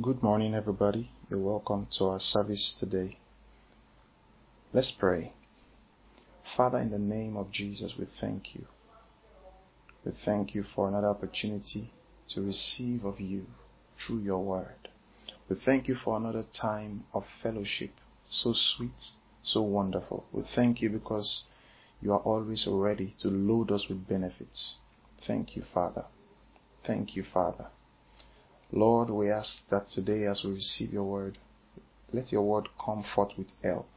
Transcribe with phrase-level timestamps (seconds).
[0.00, 1.10] Good morning, everybody.
[1.28, 3.18] You're welcome to our service today.
[4.72, 5.32] Let's pray.
[6.56, 8.66] Father, in the name of Jesus, we thank you.
[10.04, 11.90] We thank you for another opportunity
[12.28, 13.46] to receive of you
[13.98, 14.88] through your word.
[15.48, 17.94] We thank you for another time of fellowship,
[18.30, 19.10] so sweet,
[19.42, 20.26] so wonderful.
[20.30, 21.42] We thank you because
[22.00, 24.76] you are always ready to load us with benefits.
[25.22, 26.04] Thank you, Father.
[26.84, 27.66] Thank you, Father.
[28.70, 31.38] Lord, we ask that today as we receive your word,
[32.12, 33.88] let your word come forth with help.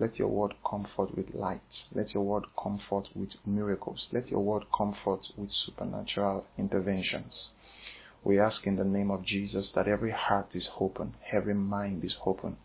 [0.00, 1.86] Let your word come forth with light.
[1.92, 4.08] Let your word come forth with miracles.
[4.10, 7.52] Let your word come forth with supernatural interventions.
[8.24, 12.16] We ask in the name of Jesus that every heart is open, every mind is
[12.26, 12.56] open,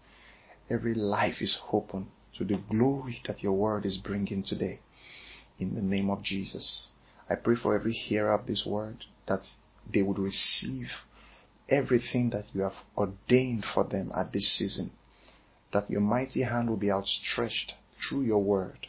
[0.67, 4.79] every life is open to the glory that your word is bringing today.
[5.59, 6.89] In the name of Jesus.
[7.29, 9.47] I pray for every hearer of this word that
[9.87, 10.91] they would receive
[11.69, 14.91] everything that you have ordained for them at this season.
[15.71, 18.87] That your mighty hand will be outstretched through your word.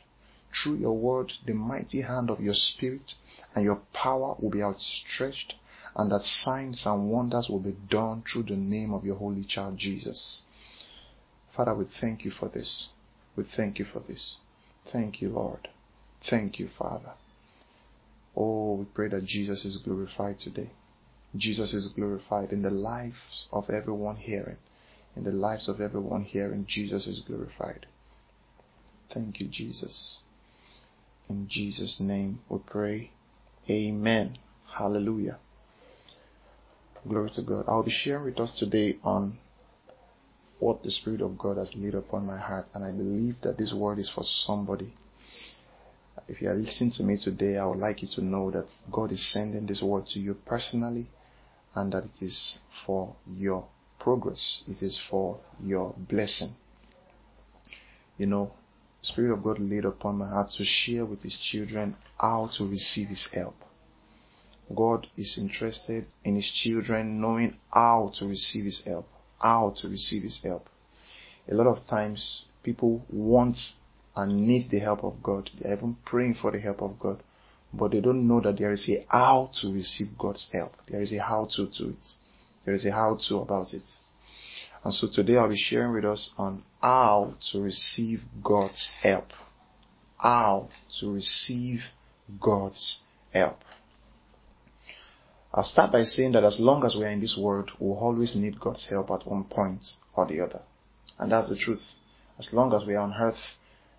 [0.52, 3.14] Through your word, the mighty hand of your spirit
[3.54, 5.54] and your power will be outstretched,
[5.94, 9.76] and that signs and wonders will be done through the name of your holy child
[9.76, 10.42] Jesus.
[11.52, 12.88] Father, we thank you for this.
[13.36, 14.38] We thank you for this.
[14.90, 15.68] Thank you, Lord.
[16.22, 17.12] Thank you, Father.
[18.36, 20.70] Oh, we pray that Jesus is glorified today.
[21.36, 24.58] Jesus is glorified in the lives of everyone hearing.
[25.14, 27.86] In the lives of everyone hearing, Jesus is glorified.
[29.10, 30.22] Thank you, Jesus.
[31.28, 33.10] In Jesus' name we pray.
[33.68, 34.38] Amen.
[34.72, 35.38] Hallelujah.
[37.06, 37.64] Glory to God.
[37.68, 39.38] I'll be sharing with us today on
[40.58, 43.72] what the Spirit of God has laid upon my heart, and I believe that this
[43.72, 44.92] word is for somebody.
[46.28, 49.12] If you are listening to me today, I would like you to know that God
[49.12, 51.06] is sending this word to you personally
[51.74, 53.66] and that it is for your
[53.98, 56.56] progress, it is for your blessing.
[58.18, 58.52] You know,
[59.02, 63.08] Spirit of God laid upon my heart to share with His children how to receive
[63.08, 63.56] His help.
[64.74, 69.08] God is interested in His children knowing how to receive His help,
[69.40, 70.68] how to receive His help.
[71.48, 73.74] A lot of times, people want
[74.14, 75.50] and need the help of God.
[75.58, 77.22] They are even praying for the help of God
[77.72, 80.76] but they don't know that there is a how to receive God's help.
[80.88, 82.14] There is a how to to it.
[82.64, 83.96] There is a how to about it.
[84.82, 89.32] And so today I'll be sharing with us on how to receive God's help.
[90.18, 91.84] How to receive
[92.40, 93.00] God's
[93.32, 93.62] help.
[95.52, 98.36] I'll start by saying that as long as we are in this world, we'll always
[98.36, 100.62] need God's help at one point or the other.
[101.18, 101.96] And that's the truth.
[102.38, 103.56] As long as we are on earth,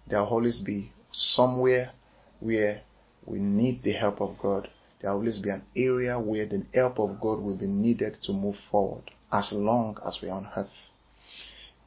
[0.08, 1.92] there'll always be somewhere
[2.40, 2.82] where
[3.26, 4.70] we need the help of God.
[5.00, 8.34] There will always be an area where the help of God will be needed to
[8.34, 10.90] move forward as long as we are on earth.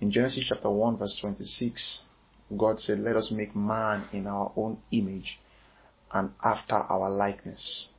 [0.00, 2.04] In Genesis chapter 1 verse 26,
[2.56, 5.40] God said, let us make man in our own image
[6.12, 7.90] and after our likeness.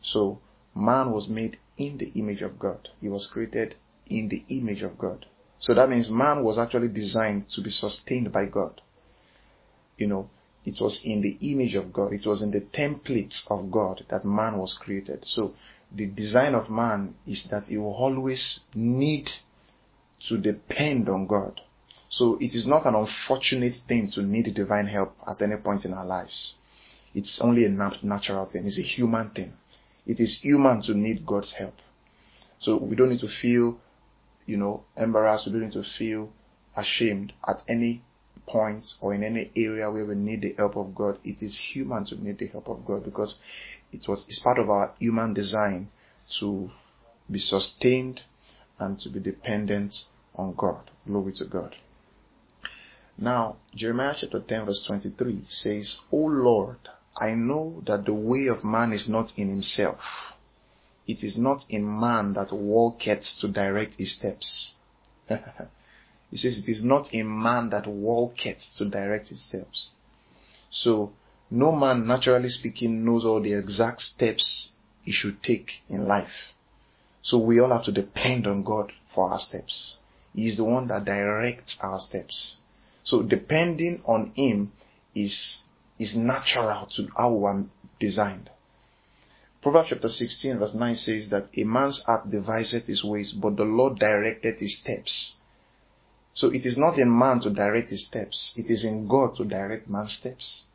[0.00, 0.40] So
[0.74, 2.88] man was made in the image of God.
[3.00, 3.74] He was created
[4.06, 5.26] in the image of God.
[5.58, 8.80] So that means man was actually designed to be sustained by God.
[9.96, 10.30] You know,
[10.64, 12.12] it was in the image of God.
[12.12, 15.26] It was in the template of God that man was created.
[15.26, 15.54] So
[15.90, 19.30] the design of man is that he will always need
[20.28, 21.60] to depend on God.
[22.08, 25.92] So it is not an unfortunate thing to need divine help at any point in
[25.92, 26.56] our lives.
[27.14, 28.66] It's only a natural thing.
[28.66, 29.54] It's a human thing.
[30.06, 31.74] It is human to need God's help.
[32.58, 33.78] So we don't need to feel,
[34.46, 35.46] you know, embarrassed.
[35.46, 36.30] We don't need to feel
[36.76, 38.02] ashamed at any
[38.48, 42.04] points or in any area where we need the help of God, it is human
[42.04, 43.36] to need the help of God because
[43.92, 45.88] it was it's part of our human design
[46.38, 46.70] to
[47.30, 48.22] be sustained
[48.78, 50.90] and to be dependent on God.
[51.06, 51.76] Glory to God.
[53.16, 56.78] Now, Jeremiah chapter 10 verse 23 says, O Lord,
[57.20, 59.98] I know that the way of man is not in himself.
[61.06, 64.74] It is not in man that walketh to direct his steps.
[66.30, 69.90] He says it is not a man that walketh to direct his steps.
[70.70, 71.12] So
[71.50, 74.72] no man, naturally speaking, knows all the exact steps
[75.02, 76.52] he should take in life.
[77.22, 79.98] So we all have to depend on God for our steps.
[80.34, 82.58] He is the one that directs our steps.
[83.02, 84.72] So depending on him
[85.14, 85.64] is
[85.98, 87.64] is natural to how we are
[87.98, 88.50] designed.
[89.62, 93.64] Proverbs chapter 16 verse 9 says that a man's heart deviseth his ways, but the
[93.64, 95.37] Lord directed his steps.
[96.38, 99.44] So it is not in man to direct his steps, it is in God to
[99.44, 100.66] direct man's steps.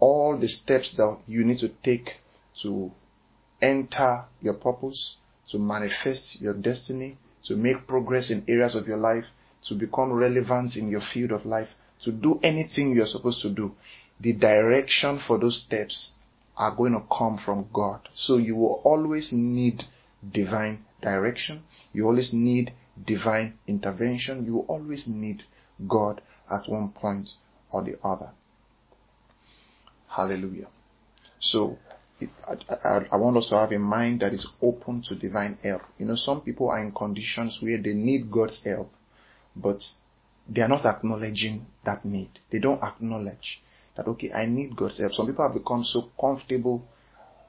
[0.00, 2.16] All the steps that you need to take
[2.62, 2.90] to
[3.62, 5.18] enter your purpose,
[5.50, 9.26] to manifest your destiny, to make progress in areas of your life,
[9.68, 11.68] to become relevant in your field of life,
[12.00, 13.76] to do anything you're supposed to do,
[14.18, 16.14] the direction for those steps
[16.56, 18.08] are going to come from God.
[18.14, 19.84] So you will always need
[20.28, 21.62] divine direction.
[21.92, 22.72] You always need
[23.04, 24.44] divine intervention.
[24.44, 25.44] You always need
[25.86, 27.30] God at one point
[27.70, 28.30] or the other.
[30.08, 30.68] Hallelujah.
[31.38, 31.78] So
[32.20, 35.58] it, I, I, I, want us to have a mind that is open to divine
[35.62, 35.82] help.
[35.98, 38.92] You know, some people are in conditions where they need God's help,
[39.54, 39.80] but
[40.48, 42.30] they are not acknowledging that need.
[42.50, 43.62] They don't acknowledge
[43.96, 45.12] that, okay, I need God's help.
[45.12, 46.88] Some people have become so comfortable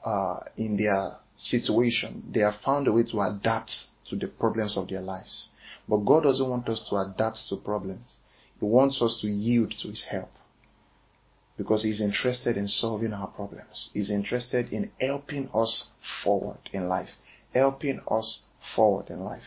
[0.04, 4.88] uh, in their situation, they have found a way to adapt to the problems of
[4.88, 5.48] their lives.
[5.88, 8.16] But God doesn't want us to adapt to problems.
[8.58, 10.30] He wants us to yield to His help
[11.56, 13.90] because He's interested in solving our problems.
[13.92, 15.88] He's interested in helping us
[16.22, 17.10] forward in life,
[17.54, 18.42] helping us
[18.74, 19.44] forward in life.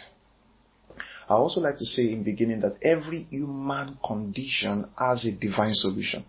[1.29, 6.25] I also like to say in beginning that every human condition has a divine solution.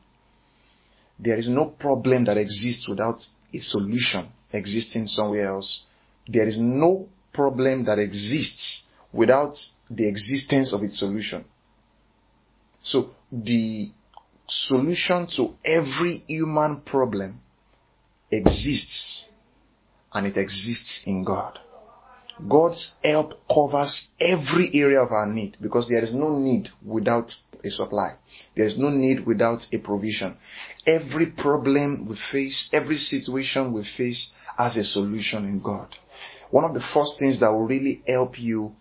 [1.18, 5.86] There is no problem that exists without a solution existing somewhere else.
[6.26, 9.54] There is no problem that exists without
[9.90, 11.44] the existence of its solution.
[12.82, 13.90] So the
[14.46, 17.40] solution to every human problem
[18.30, 19.28] exists
[20.12, 21.58] and it exists in God.
[22.48, 27.70] God's help covers every area of our need because there is no need without a
[27.70, 28.14] supply.
[28.56, 30.36] There is no need without a provision.
[30.86, 35.96] Every problem we face, every situation we face has a solution in God.
[36.54, 38.76] One of the first things that will really help you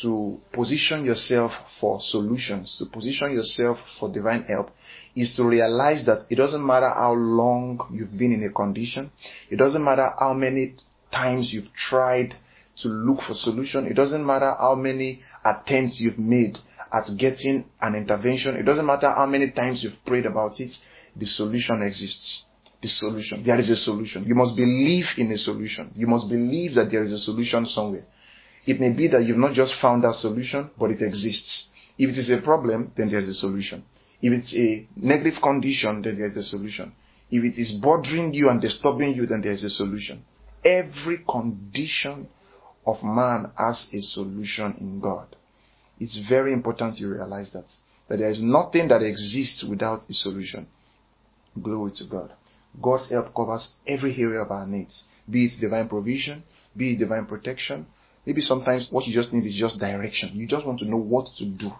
[0.00, 4.70] to position yourself for solutions, to position yourself for divine help,
[5.14, 9.10] is to realize that it doesn't matter how long you've been in a condition,
[9.50, 10.74] it doesn't matter how many
[11.10, 12.34] times you've tried
[12.76, 16.58] to look for solution, it doesn't matter how many attempts you've made
[16.90, 20.78] at getting an intervention, it doesn't matter how many times you've prayed about it,
[21.14, 22.46] the solution exists.
[22.80, 23.42] The solution.
[23.42, 24.24] There is a solution.
[24.24, 25.92] You must believe in a solution.
[25.96, 28.04] You must believe that there is a solution somewhere.
[28.66, 31.70] It may be that you've not just found that solution, but it exists.
[31.96, 33.84] If it is a problem, then there is a solution.
[34.22, 36.92] If it's a negative condition, then there is a solution.
[37.30, 40.24] If it is bothering you and disturbing you, then there is a solution.
[40.64, 42.28] Every condition
[42.86, 45.34] of man has a solution in God.
[45.98, 47.74] It's very important you realize that.
[48.08, 50.68] That there is nothing that exists without a solution.
[51.60, 52.32] Glory to God.
[52.80, 55.04] God's help covers every area of our needs.
[55.28, 56.42] Be it divine provision,
[56.76, 57.86] be it divine protection,
[58.28, 60.36] Maybe sometimes what you just need is just direction.
[60.36, 61.72] You just want to know what to do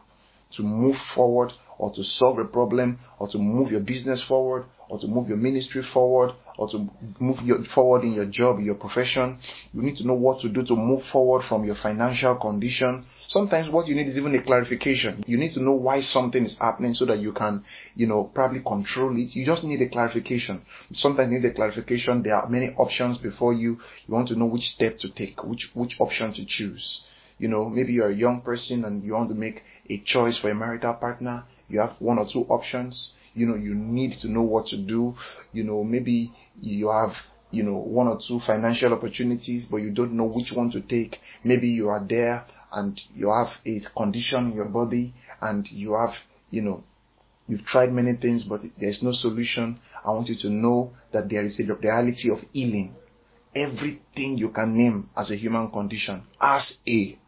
[0.52, 4.98] to move forward or to solve a problem or to move your business forward or
[4.98, 6.88] to move your ministry forward or to
[7.20, 9.38] move your, forward in your job, your profession.
[9.72, 13.04] You need to know what to do to move forward from your financial condition.
[13.26, 15.22] Sometimes what you need is even a clarification.
[15.26, 17.64] You need to know why something is happening so that you can,
[17.94, 19.36] you know, probably control it.
[19.36, 20.62] You just need a clarification.
[20.92, 22.22] Sometimes you need a clarification.
[22.22, 23.78] There are many options before you.
[24.06, 27.04] You want to know which step to take, which, which option to choose.
[27.38, 30.50] You know, maybe you're a young person and you want to make a choice for
[30.50, 31.44] a marital partner.
[31.68, 33.12] You have one or two options.
[33.34, 35.14] You know you need to know what to do.
[35.52, 37.16] You know maybe you have
[37.50, 41.20] you know one or two financial opportunities but you don't know which one to take.
[41.44, 46.14] Maybe you are there and you have a condition in your body and you have
[46.50, 46.82] you know
[47.46, 49.78] you've tried many things but there's no solution.
[50.04, 52.94] I want you to know that there is a reality of healing.
[53.54, 57.18] Everything you can name as a human condition as a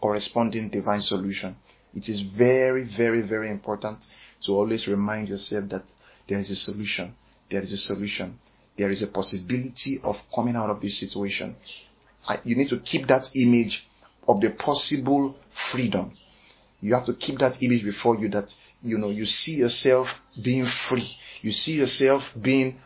[0.00, 1.56] corresponding divine solution
[1.94, 4.06] it is very very very important
[4.40, 5.84] to always remind yourself that
[6.28, 7.14] there is a solution.
[7.50, 8.38] There is a solution.
[8.78, 11.56] There is a possibility of coming out of this situation.
[12.44, 13.88] You need to keep that image
[14.28, 15.36] of the possible
[15.72, 16.16] freedom.
[16.80, 20.08] You have to keep that image before you that, you know, you see yourself
[20.40, 21.16] being free.
[21.42, 22.78] You see yourself being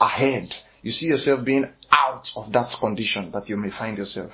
[0.00, 0.56] ahead.
[0.82, 4.32] You see yourself being out of that condition that you may find yourself.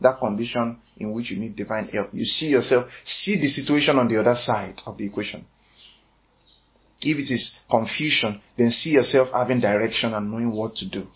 [0.00, 2.10] That condition in which you need divine help.
[2.12, 5.46] You see yourself, see the situation on the other side of the equation.
[7.00, 11.06] If it is confusion, then see yourself having direction and knowing what to do.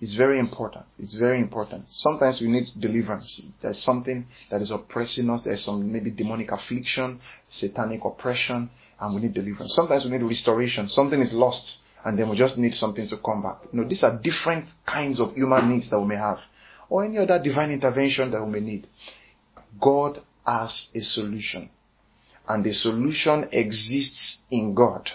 [0.00, 0.86] It's very important.
[0.98, 1.90] It's very important.
[1.90, 3.42] Sometimes we need deliverance.
[3.60, 5.42] There's something that is oppressing us.
[5.42, 9.74] There's some maybe demonic affliction, satanic oppression, and we need deliverance.
[9.74, 10.88] Sometimes we need restoration.
[10.88, 13.56] Something is lost, and then we just need something to come back.
[13.72, 16.38] You know, these are different kinds of human needs that we may have,
[16.88, 18.86] or any other divine intervention that we may need.
[19.80, 21.70] God has a solution
[22.48, 25.10] and the solution exists in God.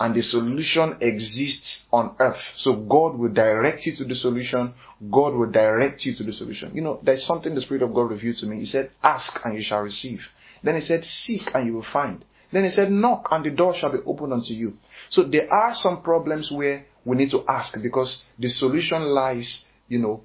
[0.00, 2.42] and the solution exists on earth.
[2.56, 4.72] So God will direct you to the solution.
[5.10, 6.74] God will direct you to the solution.
[6.74, 8.58] You know, there's something the Spirit of God revealed to me.
[8.60, 10.26] He said, ask and you shall receive.
[10.62, 12.24] Then he said, seek and you will find.
[12.50, 14.78] Then he said, knock and the door shall be opened unto you.
[15.10, 19.98] So there are some problems where we need to ask because the solution lies, you
[19.98, 20.22] know,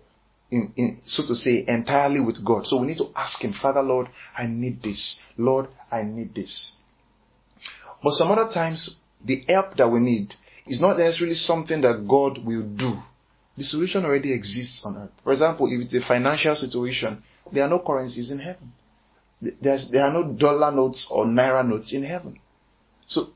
[0.51, 2.67] in, in, so to say, entirely with God.
[2.67, 5.19] So we need to ask Him, Father, Lord, I need this.
[5.37, 6.77] Lord, I need this.
[8.03, 10.35] But some other times, the help that we need
[10.67, 13.01] is not necessarily something that God will do.
[13.57, 15.11] The solution already exists on earth.
[15.23, 18.73] For example, if it's a financial situation, there are no currencies in heaven.
[19.41, 22.39] There's, there are no dollar notes or naira notes in heaven.
[23.05, 23.29] So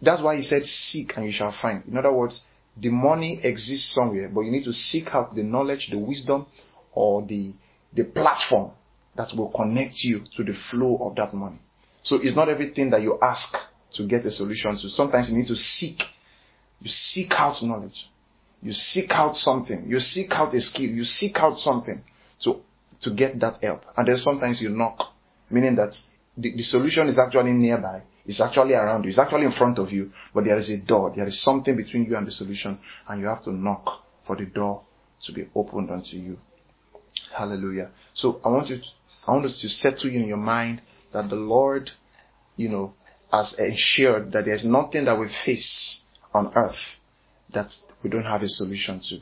[0.00, 1.84] that's why he said, Seek and you shall find.
[1.86, 2.44] In other words,
[2.76, 6.46] the money exists somewhere, but you need to seek out the knowledge, the wisdom,
[6.92, 7.52] or the,
[7.92, 8.72] the platform
[9.14, 11.58] that will connect you to the flow of that money.
[12.02, 13.56] So it's not everything that you ask
[13.92, 14.88] to get a solution to.
[14.88, 16.02] Sometimes you need to seek.
[16.80, 18.08] You seek out knowledge.
[18.62, 19.84] You seek out something.
[19.86, 20.90] You seek out a skill.
[20.90, 22.02] You seek out something
[22.40, 22.60] to,
[23.00, 23.84] to get that help.
[23.96, 25.12] And then sometimes you knock,
[25.50, 26.00] meaning that
[26.36, 28.02] the, the solution is actually nearby.
[28.24, 29.10] It's actually around you.
[29.10, 31.12] It's actually in front of you, but there is a door.
[31.14, 34.46] There is something between you and the solution, and you have to knock for the
[34.46, 34.84] door
[35.22, 36.38] to be opened unto you.
[37.36, 37.90] Hallelujah.
[38.12, 38.84] So I want you, to,
[39.26, 41.90] I want to settle in your mind that the Lord,
[42.56, 42.94] you know,
[43.32, 46.02] has ensured that there's nothing that we face
[46.34, 46.98] on earth
[47.50, 49.20] that we don't have a solution to.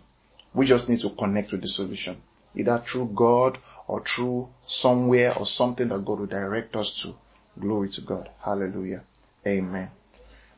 [0.52, 2.20] We just need to connect with the solution,
[2.56, 7.14] either through God or through somewhere or something that God will direct us to.
[7.58, 8.30] Glory to God.
[8.40, 9.02] Hallelujah.
[9.46, 9.90] Amen.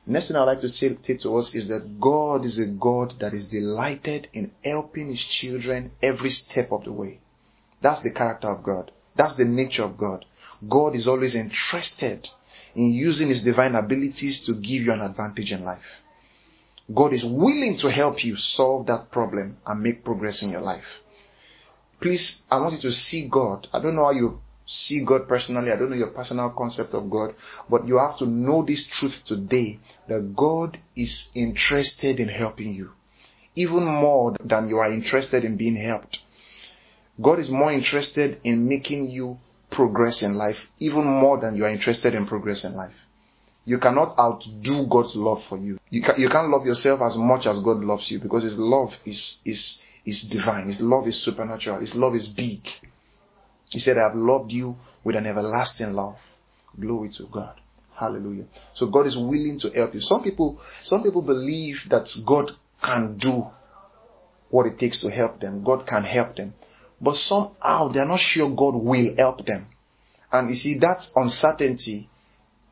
[0.05, 3.33] Next thing I'd like to say, to us is that God is a God that
[3.33, 7.21] is delighted in helping His children every step of the way.
[7.81, 8.91] That's the character of God.
[9.15, 10.25] That's the nature of God.
[10.69, 12.29] God is always interested
[12.75, 16.03] in using His divine abilities to give you an advantage in life.
[16.93, 20.85] God is willing to help you solve that problem and make progress in your life.
[22.01, 23.69] Please, I want you to see God.
[23.73, 24.41] I don't know how you
[24.73, 25.71] see God personally.
[25.71, 27.35] I don't know your personal concept of God,
[27.69, 32.91] but you have to know this truth today that God is interested in helping you,
[33.55, 36.21] even more than you are interested in being helped.
[37.21, 39.39] God is more interested in making you
[39.71, 42.95] progress in life, even more than you are interested in progress in life.
[43.65, 45.79] You cannot outdo God's love for you.
[45.91, 48.95] You, can, you can't love yourself as much as God loves you because His love
[49.05, 50.67] is, is, is divine.
[50.67, 51.79] His love is supernatural.
[51.81, 52.67] His love is big.
[53.73, 56.19] He said, I have loved you with an everlasting love.
[56.79, 57.59] Glory to God.
[57.95, 58.45] Hallelujah.
[58.75, 60.01] So God is willing to help you.
[60.01, 62.53] Some people, some people believe that God
[62.83, 63.47] can do
[64.51, 65.65] what it takes to help them.
[65.65, 66.53] God can help them.
[67.01, 69.69] But somehow they're not sure God will help them.
[70.31, 72.11] And you see, that uncertainty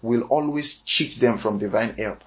[0.03, 2.19] will always cheat them from divine help.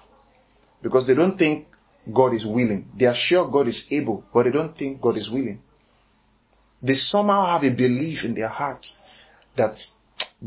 [0.82, 1.68] Because they don't think
[2.12, 2.90] God is willing.
[2.96, 5.60] They are sure God is able, but they don't think God is willing
[6.84, 8.98] they somehow have a belief in their hearts
[9.56, 9.84] that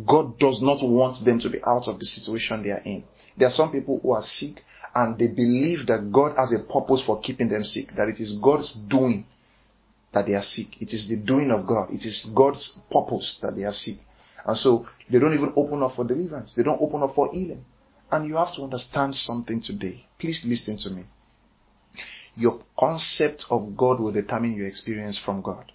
[0.05, 3.03] God does not want them to be out of the situation they are in.
[3.35, 4.63] There are some people who are sick
[4.93, 8.33] and they believe that God has a purpose for keeping them sick, that it is
[8.33, 9.25] God's doing
[10.11, 10.79] that they are sick.
[10.79, 11.89] It is the doing of God.
[11.91, 13.97] It is God's purpose that they are sick.
[14.45, 16.53] And so they don't even open up for deliverance.
[16.53, 17.65] They don't open up for healing.
[18.11, 20.05] And you have to understand something today.
[20.19, 21.03] Please listen to me.
[22.35, 25.71] Your concept of God will determine your experience from God.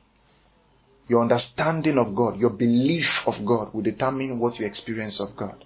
[1.08, 5.64] Your understanding of God, your belief of God will determine what you experience of God.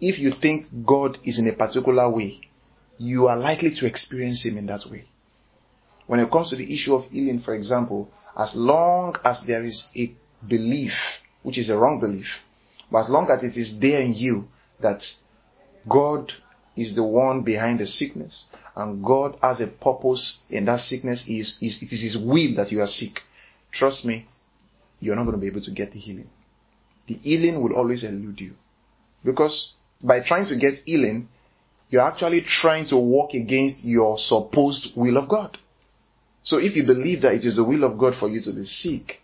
[0.00, 2.40] If you think God is in a particular way,
[2.98, 5.06] you are likely to experience Him in that way.
[6.06, 9.88] When it comes to the issue of healing, for example, as long as there is
[9.96, 10.12] a
[10.46, 10.94] belief,
[11.42, 12.40] which is a wrong belief,
[12.90, 14.48] but as long as it is there in you
[14.80, 15.14] that
[15.88, 16.32] God
[16.76, 21.58] is the one behind the sickness and God has a purpose in that sickness, is,
[21.60, 23.22] is, it is His will that you are sick.
[23.70, 24.28] Trust me,
[25.00, 26.30] you're not going to be able to get the healing.
[27.06, 28.54] The healing will always elude you.
[29.24, 31.28] Because by trying to get healing,
[31.88, 35.58] you're actually trying to walk against your supposed will of God.
[36.42, 38.64] So if you believe that it is the will of God for you to be
[38.64, 39.22] sick,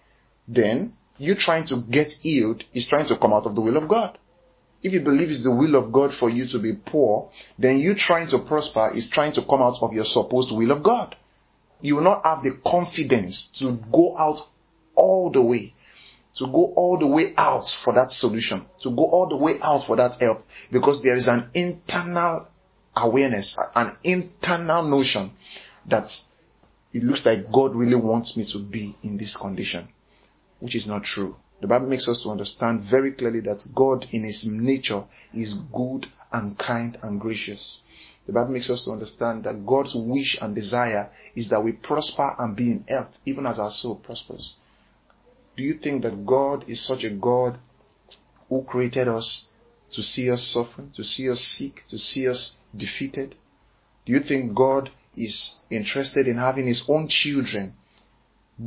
[0.49, 3.89] then you trying to get healed is trying to come out of the will of
[3.89, 4.19] God.
[4.83, 7.95] If you believe it's the will of God for you to be poor, then you
[7.95, 11.15] trying to prosper is trying to come out of your supposed will of God.
[11.83, 14.41] You will not have the confidence to go out
[15.01, 15.75] all the way.
[16.37, 18.67] To go all the way out for that solution.
[18.83, 20.47] To go all the way out for that help.
[20.71, 22.49] Because there is an internal
[22.95, 25.33] awareness, an internal notion
[25.87, 26.23] that
[26.93, 29.89] it looks like God really wants me to be in this condition.
[30.61, 31.37] Which is not true.
[31.61, 35.05] The Bible makes us to understand very clearly that God in His nature
[35.35, 37.81] is good and kind and gracious.
[38.27, 42.35] The Bible makes us to understand that God's wish and desire is that we prosper
[42.39, 44.55] and be in health, even as our soul prospers.
[45.61, 47.59] Do you think that God is such a God
[48.49, 49.49] who created us
[49.91, 53.35] to see us suffering, to see us sick, to see us defeated?
[54.07, 57.75] Do you think God is interested in having his own children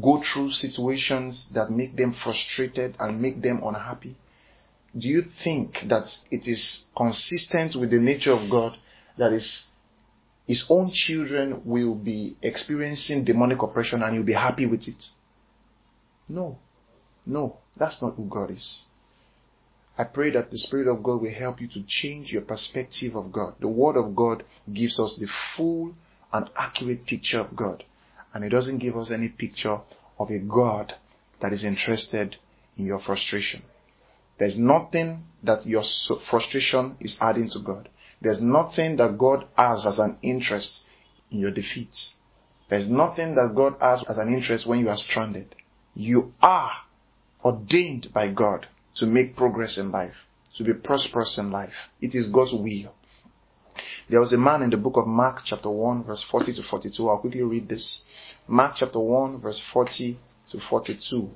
[0.04, 4.16] go through situations that make them frustrated and make them unhappy?
[4.96, 8.78] Do you think that it is consistent with the nature of God
[9.18, 9.66] that is
[10.46, 15.10] his own children will be experiencing demonic oppression and you'll be happy with it?
[16.30, 16.60] No.
[17.26, 18.84] No, that's not who God is.
[19.98, 23.32] I pray that the Spirit of God will help you to change your perspective of
[23.32, 23.56] God.
[23.60, 25.94] The Word of God gives us the full
[26.32, 27.84] and accurate picture of God.
[28.34, 29.80] And it doesn't give us any picture
[30.20, 30.96] of a God
[31.40, 32.38] that is interested
[32.78, 33.62] in your frustration.
[34.40, 37.90] There's nothing that your frustration is adding to God.
[38.20, 40.86] There's nothing that God has as an interest
[41.30, 42.14] in your defeat.
[42.70, 45.54] There's nothing that God has as an interest when you are stranded.
[45.94, 46.72] You are
[47.44, 50.16] ordained by God to make progress in life,
[50.56, 51.74] to be prosperous in life.
[52.02, 52.94] It is God's will.
[54.10, 57.10] There was a man in the book of Mark, chapter 1, verse 40 to 42.
[57.10, 58.04] I'll quickly read this.
[58.48, 61.30] Mark, chapter 1, verse 40 to 42.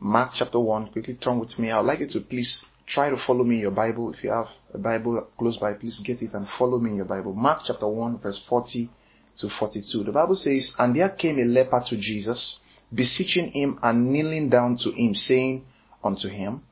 [0.00, 0.88] Mark, chapter 1.
[0.88, 1.70] Quickly turn with me.
[1.70, 4.12] I'd like you to please try to follow me in your Bible.
[4.12, 7.06] If you have a Bible close by, please get it and follow me in your
[7.06, 7.32] Bible.
[7.32, 8.90] Mark, chapter 1, verse 40
[9.36, 10.04] to 42.
[10.04, 12.60] The Bible says, And there came a leper to Jesus
[12.94, 15.64] beseeching him and kneeling down to him, saying
[16.02, 16.62] unto him,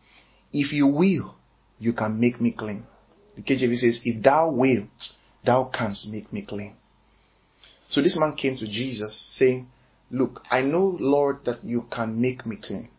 [0.53, 1.35] If you will,
[1.79, 2.87] you can make me clean.
[3.37, 6.77] The KJV says, If thou wilt, thou canst make me clean.
[7.89, 9.69] So this man came to Jesus saying,
[10.11, 12.91] Look, I know, Lord, that you can make me clean,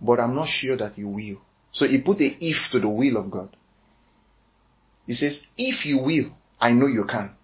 [0.00, 1.40] but I'm not sure that you will.
[1.72, 3.56] So he put a if to the will of God.
[5.06, 7.34] He says, If you will, I know you can.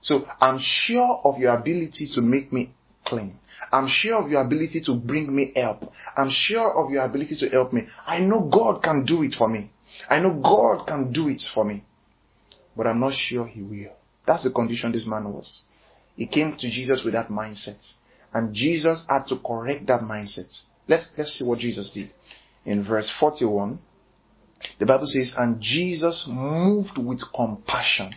[0.00, 2.70] So I'm sure of your ability to make me
[3.04, 3.38] clean.
[3.72, 5.92] I'm sure of your ability to bring me help.
[6.16, 7.86] I'm sure of your ability to help me.
[8.06, 9.70] I know God can do it for me.
[10.08, 11.84] I know God can do it for me.
[12.76, 13.92] But I'm not sure He will.
[14.24, 15.64] That's the condition this man was.
[16.16, 17.94] He came to Jesus with that mindset.
[18.32, 20.64] And Jesus had to correct that mindset.
[20.88, 22.12] Let's, let's see what Jesus did.
[22.64, 23.78] In verse 41,
[24.78, 28.14] the Bible says, And Jesus, moved with compassion,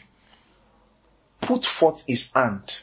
[1.41, 2.75] put forth his hand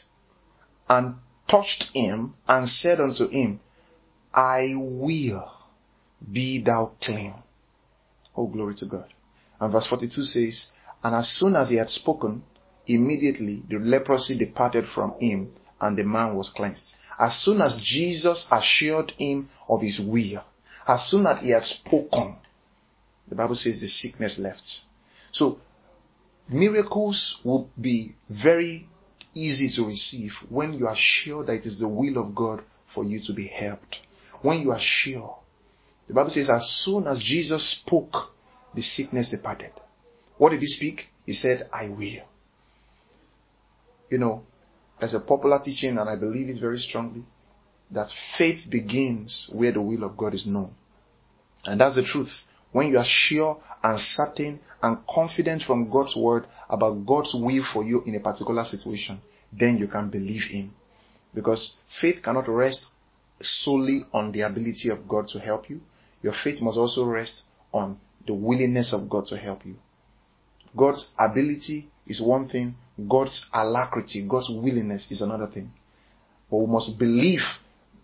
[0.89, 1.15] and
[1.47, 3.59] touched him and said unto him,
[4.33, 5.51] I will
[6.31, 7.33] be thou clean.
[8.35, 9.13] Oh, glory to God.
[9.59, 10.67] And verse 42 says,
[11.03, 12.43] And as soon as he had spoken,
[12.85, 16.97] immediately the leprosy departed from him, and the man was cleansed.
[17.19, 20.43] As soon as Jesus assured him of his will,
[20.87, 22.37] as soon as he had spoken,
[23.27, 24.81] the Bible says the sickness left.
[25.31, 25.59] So,
[26.47, 28.87] miracles will be very
[29.37, 33.03] easy to receive when you are sure that it is the will of God for
[33.03, 34.01] you to be helped.
[34.41, 35.37] When you are sure.
[36.07, 38.31] The Bible says, as soon as Jesus spoke,
[38.73, 39.71] the sickness departed.
[40.37, 41.07] What did he speak?
[41.25, 42.23] He said, I will.
[44.09, 44.43] You know,
[44.99, 47.23] there's a popular teaching, and I believe it very strongly,
[47.91, 50.73] that faith begins where the will of God is known.
[51.65, 52.43] And that's the truth.
[52.71, 57.83] When you are sure and certain and confident from God's word about God's will for
[57.83, 60.73] you in a particular situation, then you can believe Him.
[61.33, 62.91] Because faith cannot rest
[63.39, 65.81] solely on the ability of God to help you.
[66.21, 69.75] Your faith must also rest on the willingness of God to help you.
[70.75, 72.75] God's ability is one thing,
[73.07, 75.71] God's alacrity, God's willingness is another thing.
[76.49, 77.43] But we must believe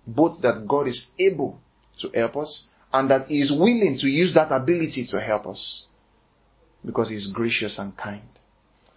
[0.05, 1.59] both that God is able
[1.97, 5.87] to help us and that He is willing to use that ability to help us
[6.85, 8.21] because He is gracious and kind.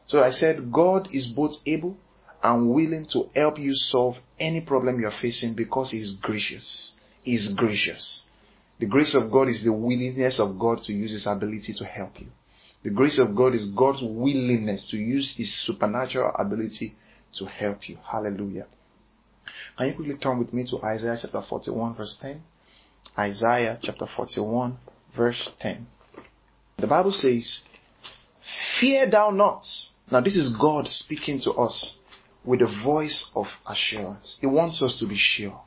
[0.06, 1.96] So I said, God is both able
[2.42, 6.94] and willing to help you solve any problem you're facing because He is gracious.
[7.22, 8.28] He is gracious.
[8.78, 12.20] The grace of God is the willingness of God to use His ability to help
[12.20, 12.26] you.
[12.82, 16.94] The grace of God is God's willingness to use His supernatural ability
[17.32, 17.98] to help you.
[18.04, 18.66] Hallelujah.
[19.76, 22.42] Can you quickly turn with me to Isaiah chapter 41 verse 10?
[23.18, 24.78] Isaiah chapter 41
[25.14, 25.86] verse 10.
[26.78, 27.62] The Bible says,
[28.78, 29.66] Fear thou not.
[30.10, 31.98] Now this is God speaking to us
[32.44, 34.38] with a voice of assurance.
[34.40, 35.60] He wants us to be sure.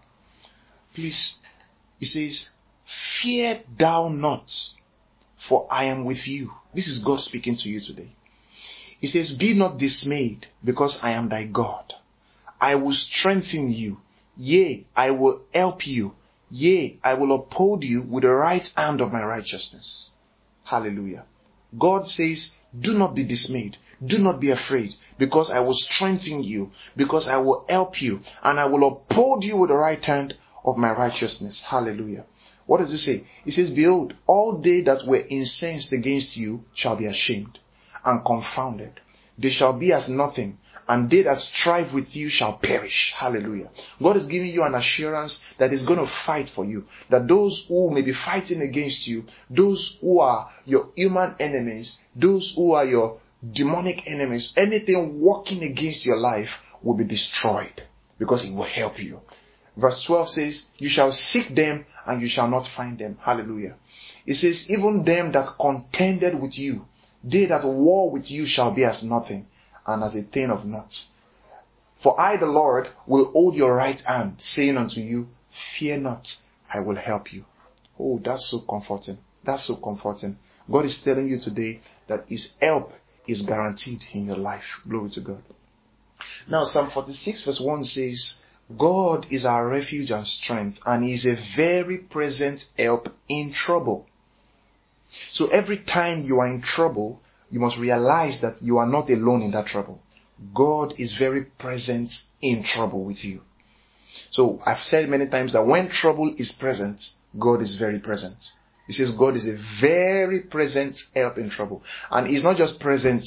[0.93, 1.35] Please,
[1.99, 2.49] he says,
[2.85, 4.51] Fear thou not,
[5.47, 6.53] for I am with you.
[6.73, 8.11] This is God speaking to you today.
[8.99, 11.93] He says, Be not dismayed, because I am thy God.
[12.59, 13.97] I will strengthen you.
[14.35, 16.15] Yea, I will help you.
[16.49, 20.11] Yea, I will uphold you with the right hand of my righteousness.
[20.63, 21.25] Hallelujah.
[21.77, 23.77] God says, Do not be dismayed.
[24.03, 28.59] Do not be afraid, because I will strengthen you, because I will help you, and
[28.59, 31.61] I will uphold you with the right hand of my righteousness.
[31.61, 32.25] Hallelujah.
[32.65, 33.27] What does it say?
[33.45, 37.59] It says, Behold, all they that were incensed against you shall be ashamed
[38.05, 39.01] and confounded.
[39.37, 40.59] They shall be as nothing,
[40.89, 43.13] and they that strive with you shall perish.
[43.15, 43.69] Hallelujah.
[44.01, 46.85] God is giving you an assurance that He's going to fight for you.
[47.09, 52.55] That those who may be fighting against you, those who are your human enemies, those
[52.55, 53.19] who are your
[53.51, 57.83] demonic enemies, anything working against your life will be destroyed
[58.17, 59.21] because He will help you.
[59.77, 63.19] Verse 12 says, You shall seek them and you shall not find them.
[63.21, 63.75] Hallelujah.
[64.25, 66.87] It says, Even them that contended with you,
[67.23, 69.45] they that war with you shall be as nothing
[69.85, 71.05] and as a thing of naught.
[72.01, 75.27] For I, the Lord, will hold your right hand, saying unto you,
[75.77, 76.37] Fear not,
[76.73, 77.45] I will help you.
[77.99, 79.17] Oh, that's so comforting.
[79.43, 80.37] That's so comforting.
[80.69, 82.93] God is telling you today that His help
[83.27, 84.79] is guaranteed in your life.
[84.87, 85.43] Glory to God.
[86.47, 88.41] Now, Psalm 46 verse 1 says,
[88.77, 94.07] God is our refuge and strength, and He is a very present help in trouble.
[95.31, 99.41] So every time you are in trouble, you must realize that you are not alone
[99.41, 100.01] in that trouble.
[100.53, 103.41] God is very present in trouble with you.
[104.29, 108.37] So I've said many times that when trouble is present, God is very present.
[108.87, 111.83] He says God is a very present help in trouble.
[112.09, 113.23] And He's not just present,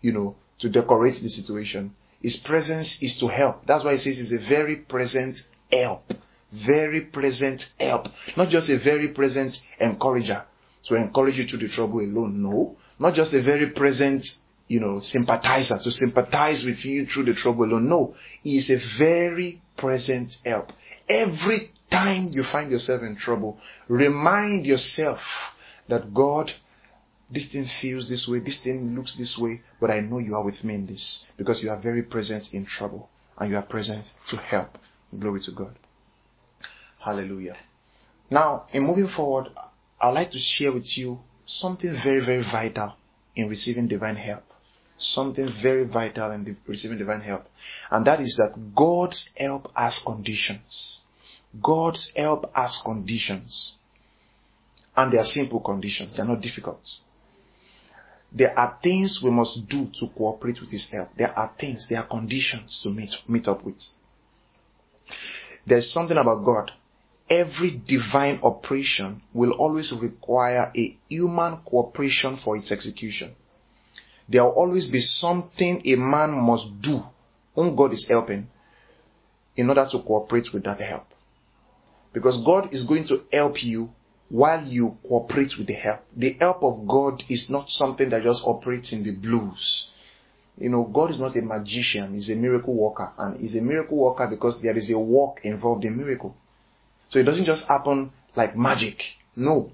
[0.00, 1.94] you know, to decorate the situation.
[2.22, 3.66] His presence is to help.
[3.66, 6.12] That's why He says He's a very present help.
[6.50, 8.08] Very present help.
[8.36, 10.44] Not just a very present encourager
[10.84, 12.42] to encourage you through the trouble alone.
[12.42, 12.76] No.
[12.98, 14.24] Not just a very present,
[14.68, 17.88] you know, sympathizer to sympathize with you through the trouble alone.
[17.88, 18.14] No.
[18.42, 20.72] He is a very present help.
[21.08, 25.20] Every time you find yourself in trouble, remind yourself
[25.88, 26.52] that God,
[27.30, 30.44] this thing feels this way, this thing looks this way, but I know you are
[30.44, 34.10] with me in this because you are very present in trouble and you are present
[34.28, 34.78] to help.
[35.16, 35.76] Glory to God.
[36.98, 37.56] Hallelujah.
[38.30, 39.50] Now, in moving forward,
[40.00, 42.96] I'd like to share with you something very, very vital
[43.34, 44.42] in receiving divine help.
[44.98, 47.46] Something very vital in receiving divine help.
[47.90, 51.00] And that is that God's help has conditions.
[51.62, 53.74] God's help has conditions.
[54.96, 56.14] And they are simple conditions.
[56.14, 56.82] They are not difficult.
[58.32, 61.10] There are things we must do to cooperate with His help.
[61.16, 63.82] There are things, there are conditions to meet, meet up with.
[65.66, 66.72] There's something about God
[67.28, 73.34] every divine operation will always require a human cooperation for its execution.
[74.28, 77.02] There will always be something a man must do
[77.54, 78.48] whom God is helping
[79.56, 81.06] in order to cooperate with that help.
[82.12, 83.90] Because God is going to help you
[84.28, 86.00] while you cooperate with the help.
[86.14, 89.90] The help of God is not something that just operates in the blues.
[90.58, 93.12] You know, God is not a magician, He's a miracle worker.
[93.18, 96.36] And He's a miracle worker because there is a work involved in miracle.
[97.08, 99.02] So it doesn't just happen like magic.
[99.34, 99.72] No.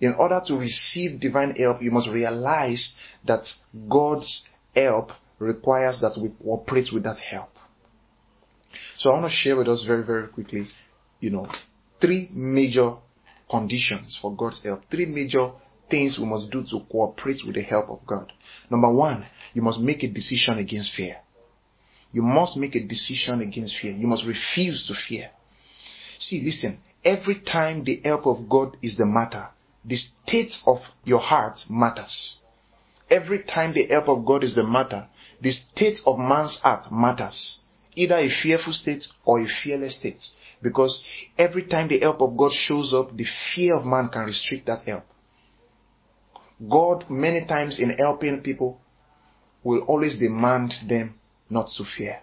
[0.00, 3.52] In order to receive divine help, you must realize that
[3.88, 7.50] God's help requires that we cooperate with that help.
[8.96, 10.66] So I want to share with us very, very quickly,
[11.20, 11.48] you know,
[12.00, 12.94] three major
[13.48, 14.82] conditions for God's help.
[14.90, 15.52] Three major
[15.88, 18.32] things we must do to cooperate with the help of God.
[18.70, 21.18] Number one, you must make a decision against fear.
[22.12, 23.92] You must make a decision against fear.
[23.92, 25.30] You must refuse to fear.
[26.18, 29.48] See, listen, every time the help of God is the matter,
[29.84, 32.40] the state of your heart matters.
[33.08, 35.06] Every time the help of God is the matter,
[35.40, 37.60] the state of man's heart matters.
[37.94, 40.30] Either a fearful state or a fearless state.
[40.60, 41.04] Because
[41.38, 44.82] every time the help of God shows up, the fear of man can restrict that
[44.82, 45.04] help.
[46.68, 48.80] God, many times in helping people,
[49.62, 51.18] will always demand them
[51.50, 52.20] not to fear.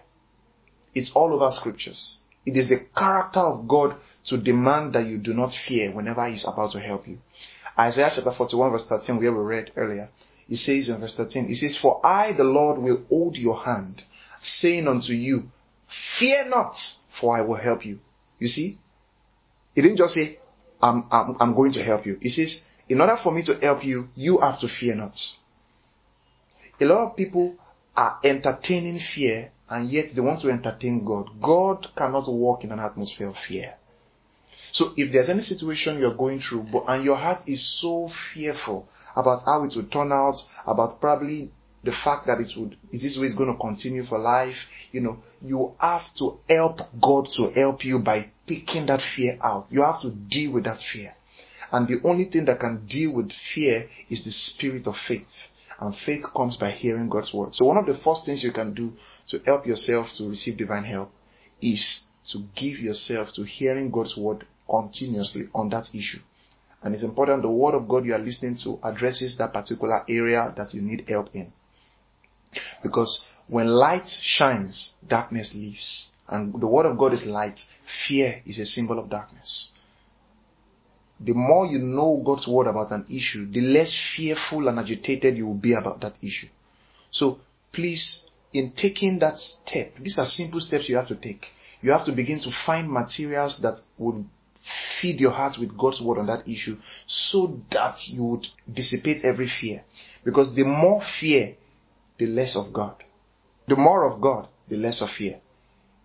[0.94, 2.23] It's all over scriptures.
[2.46, 6.44] It is the character of God to demand that you do not fear whenever He's
[6.44, 7.18] about to help you.
[7.78, 10.10] Isaiah chapter 41 verse 13, where we read earlier,
[10.48, 14.04] it says in verse 13, it says, For I, the Lord, will hold your hand,
[14.42, 15.50] saying unto you,
[16.18, 16.76] Fear not,
[17.20, 18.00] for I will help you.
[18.38, 18.78] You see?
[19.74, 20.38] He didn't just say,
[20.82, 22.18] I'm, I'm, I'm going to help you.
[22.20, 25.18] He says, in order for me to help you, you have to fear not.
[26.80, 27.56] A lot of people
[27.96, 31.40] are entertaining fear and yet they want to entertain God.
[31.42, 33.74] God cannot walk in an atmosphere of fear.
[34.70, 38.88] So if there's any situation you're going through but, and your heart is so fearful
[39.16, 41.50] about how it will turn out, about probably
[41.82, 45.00] the fact that it would, is this way it's going to continue for life, you
[45.00, 49.66] know, you have to help God to help you by picking that fear out.
[49.70, 51.16] You have to deal with that fear.
[51.72, 55.26] And the only thing that can deal with fear is the spirit of faith.
[55.80, 57.54] And faith comes by hearing God's word.
[57.54, 58.92] So one of the first things you can do
[59.28, 61.12] to help yourself to receive divine help
[61.60, 66.20] is to give yourself to hearing God's word continuously on that issue.
[66.82, 70.52] And it's important the word of God you are listening to addresses that particular area
[70.56, 71.52] that you need help in.
[72.82, 76.10] Because when light shines, darkness leaves.
[76.28, 77.66] And the word of God is light.
[78.06, 79.70] Fear is a symbol of darkness.
[81.20, 85.46] The more you know God's word about an issue, the less fearful and agitated you
[85.46, 86.48] will be about that issue.
[87.10, 87.40] So
[87.72, 88.23] please,
[88.54, 91.48] in taking that step, these are simple steps you have to take.
[91.82, 94.24] You have to begin to find materials that would
[95.00, 99.48] feed your heart with God's word on that issue so that you would dissipate every
[99.48, 99.84] fear.
[100.24, 101.56] Because the more fear,
[102.16, 103.04] the less of God.
[103.66, 105.40] The more of God, the less of fear.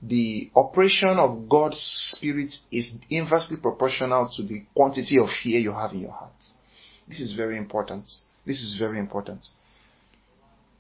[0.02, 5.92] The operation of God's Spirit is inversely proportional to the quantity of fear you have
[5.92, 6.50] in your heart.
[7.08, 8.06] This is very important.
[8.46, 9.50] This is very important.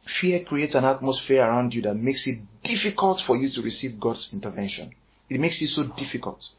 [0.09, 4.33] Fear creates an atmosphere around you that makes it difficult for you to receive God's
[4.33, 4.91] intervention.
[5.29, 6.49] It makes it so difficult.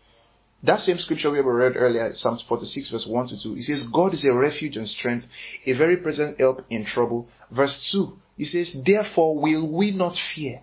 [0.62, 3.82] That same scripture we have read earlier, Psalm 46 verse 1 to 2, it says,
[3.84, 5.26] God is a refuge and strength,
[5.66, 7.28] a very present help in trouble.
[7.50, 10.60] Verse 2, it says, therefore will we not fear.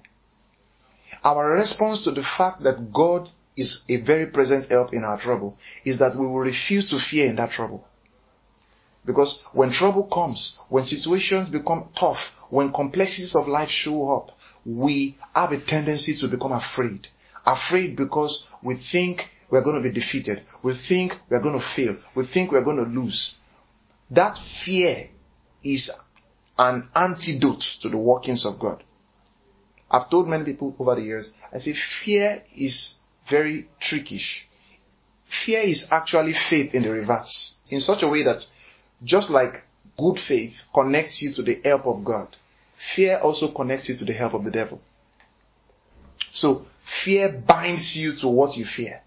[1.24, 5.58] Our response to the fact that God is a very present help in our trouble
[5.84, 7.86] is that we will refuse to fear in that trouble.
[9.04, 15.18] Because when trouble comes, when situations become tough, when complexities of life show up, we
[15.34, 17.08] have a tendency to become afraid.
[17.46, 20.44] Afraid because we think we're going to be defeated.
[20.62, 21.98] We think we're going to fail.
[22.16, 23.36] We think we're going to lose.
[24.12, 25.10] That fear
[25.64, 25.92] is
[26.58, 28.84] an antidote to the workings of God.
[29.90, 34.48] I've told many people over the years, I say fear is very trickish.
[35.26, 37.56] Fear is actually faith in the reverse.
[37.70, 38.46] In such a way that
[39.04, 39.64] just like
[39.98, 42.36] good faith connects you to the help of God,
[42.96, 44.82] fear also connects you to the help of the devil.
[46.34, 46.66] So
[47.04, 49.02] fear binds you to what you fear.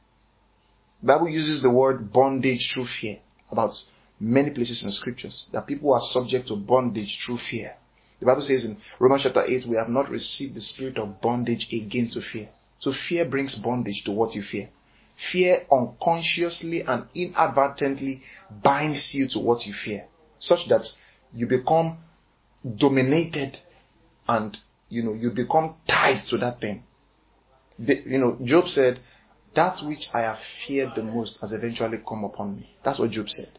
[1.02, 3.18] Bible uses the word bondage through fear
[3.50, 3.82] about
[4.18, 7.74] many places in scriptures that people are subject to bondage through fear.
[8.18, 11.72] The Bible says in Romans chapter 8, we have not received the spirit of bondage
[11.72, 12.50] again to fear.
[12.78, 14.68] So fear brings bondage to what you fear.
[15.16, 18.22] Fear unconsciously and inadvertently
[18.62, 20.06] binds you to what you fear,
[20.40, 20.90] such that
[21.32, 21.98] you become
[22.76, 23.58] dominated
[24.28, 26.84] and you know you become tied to that thing.
[27.78, 29.00] The, you know, Job said,
[29.54, 32.76] that which I have feared the most has eventually come upon me.
[32.82, 33.58] That's what Job said.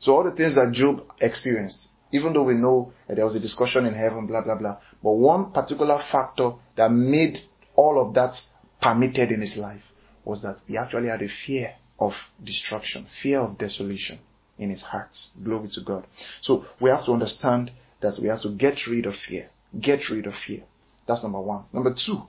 [0.00, 3.40] So all the things that Job experienced, even though we know that there was a
[3.40, 7.40] discussion in heaven, blah, blah, blah, but one particular factor that made
[7.76, 8.40] all of that
[8.80, 9.92] permitted in his life
[10.24, 14.18] was that he actually had a fear of destruction, fear of desolation
[14.58, 15.16] in his heart.
[15.42, 16.06] Glory to God.
[16.40, 19.50] So we have to understand that we have to get rid of fear.
[19.78, 20.62] Get rid of fear.
[21.06, 21.66] That's number one.
[21.72, 22.22] Number two,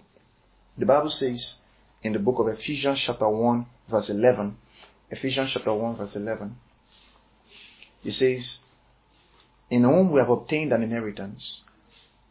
[0.78, 1.56] the Bible says
[2.04, 4.58] in the book of Ephesians chapter 1 verse 11.
[5.10, 6.56] Ephesians chapter 1 verse 11.
[8.04, 8.60] It says,
[9.70, 11.63] In whom we have obtained an inheritance,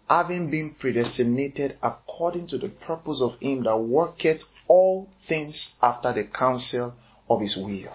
[0.08, 6.24] having been predestinated according to the purpose of him that worketh all things after the
[6.24, 6.94] counsel
[7.28, 7.92] of his will.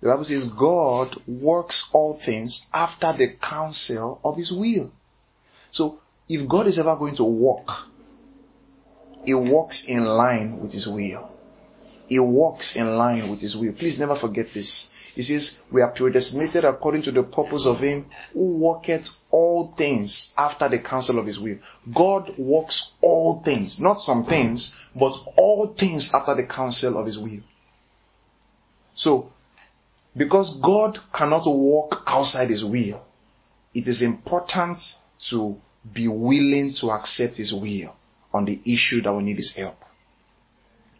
[0.00, 4.92] The Bible says God works all things after the counsel of his will.
[5.70, 7.88] So if God is ever going to work
[9.24, 11.30] he walks in line with His will.
[12.06, 13.72] He walks in line with His will.
[13.72, 14.88] Please never forget this.
[15.14, 20.32] He says, We are predestinated according to the purpose of Him who worketh all things
[20.38, 21.58] after the counsel of His will.
[21.92, 27.18] God works all things, not some things, but all things after the counsel of His
[27.18, 27.40] will.
[28.94, 29.32] So,
[30.18, 33.00] because God cannot walk outside His will,
[33.72, 34.78] it is important
[35.30, 35.56] to
[35.92, 37.94] be willing to accept His will
[38.34, 39.82] on the issue that we need His help.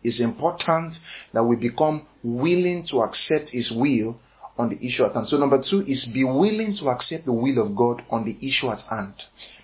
[0.02, 0.98] It's important
[1.32, 4.20] that we become willing to accept His will
[4.56, 5.28] on the issue at hand.
[5.28, 8.70] So number two is be willing to accept the will of God on the issue
[8.70, 9.14] at hand.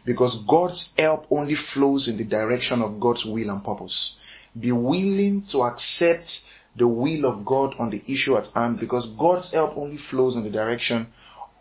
[0.05, 4.17] Because God's help only flows in the direction of God's will and purpose.
[4.59, 6.43] Be willing to accept
[6.77, 10.45] the will of God on the issue at hand because God's help only flows in
[10.45, 11.09] the direction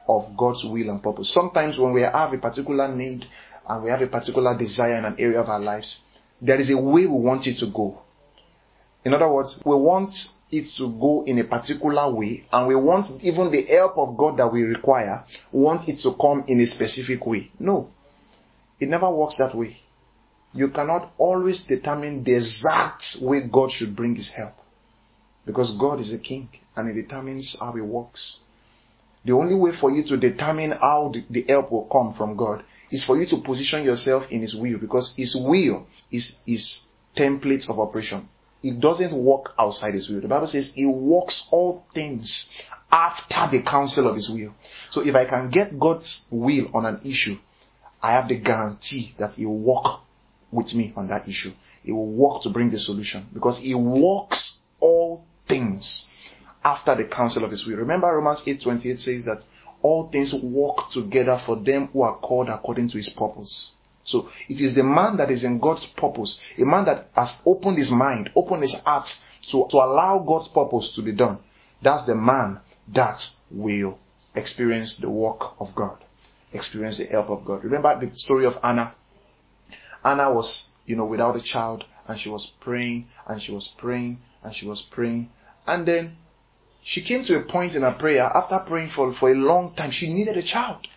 [0.08, 1.30] of God's will and purpose.
[1.30, 3.26] Sometimes when we have a particular need
[3.68, 6.02] and we have a particular desire in an area of our lives,
[6.42, 8.02] there is a way we want it to go.
[9.06, 13.24] In other words, we want it to go in a particular way, and we want
[13.24, 17.26] even the help of God that we require, want it to come in a specific
[17.26, 17.52] way.
[17.60, 17.92] No,
[18.80, 19.80] it never works that way.
[20.54, 24.54] You cannot always determine the exact way God should bring His help.
[25.46, 28.42] Because God is a king and He determines how He works.
[29.26, 32.64] The only way for you to determine how the, the help will come from God
[32.92, 37.70] is for you to position yourself in His will because His will is His template
[37.70, 38.28] of operation.
[38.62, 40.22] It doesn't work outside His will.
[40.22, 42.50] The Bible says He works all things
[42.92, 44.54] after the counsel of His will.
[44.92, 47.38] So if I can get God's will on an issue,
[48.02, 50.02] I have the guarantee that He will work
[50.52, 51.52] with me on that issue.
[51.84, 56.08] He will work to bring the solution because He works all things
[56.64, 57.78] after the counsel of His will.
[57.78, 59.46] Remember Romans 8:28 says that
[59.82, 63.74] all things work together for them who are called according to His purpose.
[64.04, 67.78] So it is the man that is in God's purpose, a man that has opened
[67.78, 69.18] his mind, opened his heart
[69.50, 71.40] to, to allow God's purpose to be done.
[71.82, 73.98] That's the man that will
[74.36, 76.04] experience the work of God,
[76.52, 77.64] experience the help of God.
[77.64, 78.94] Remember the story of Anna?
[80.04, 84.20] Anna was, you know, without a child and she was praying and she was praying
[84.44, 85.32] and she was praying.
[85.66, 86.18] And then
[86.84, 89.92] she came to a point in her prayer after praying for, for a long time.
[89.92, 90.88] She needed a child.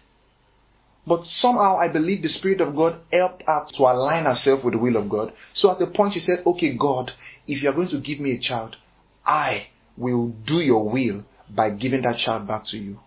[1.07, 4.79] But somehow I believe the Spirit of God helped her to align herself with the
[4.79, 5.33] will of God.
[5.53, 7.13] So at the point she said, Okay, God,
[7.47, 8.77] if you are going to give me a child,
[9.25, 12.99] I will do your will by giving that child back to you.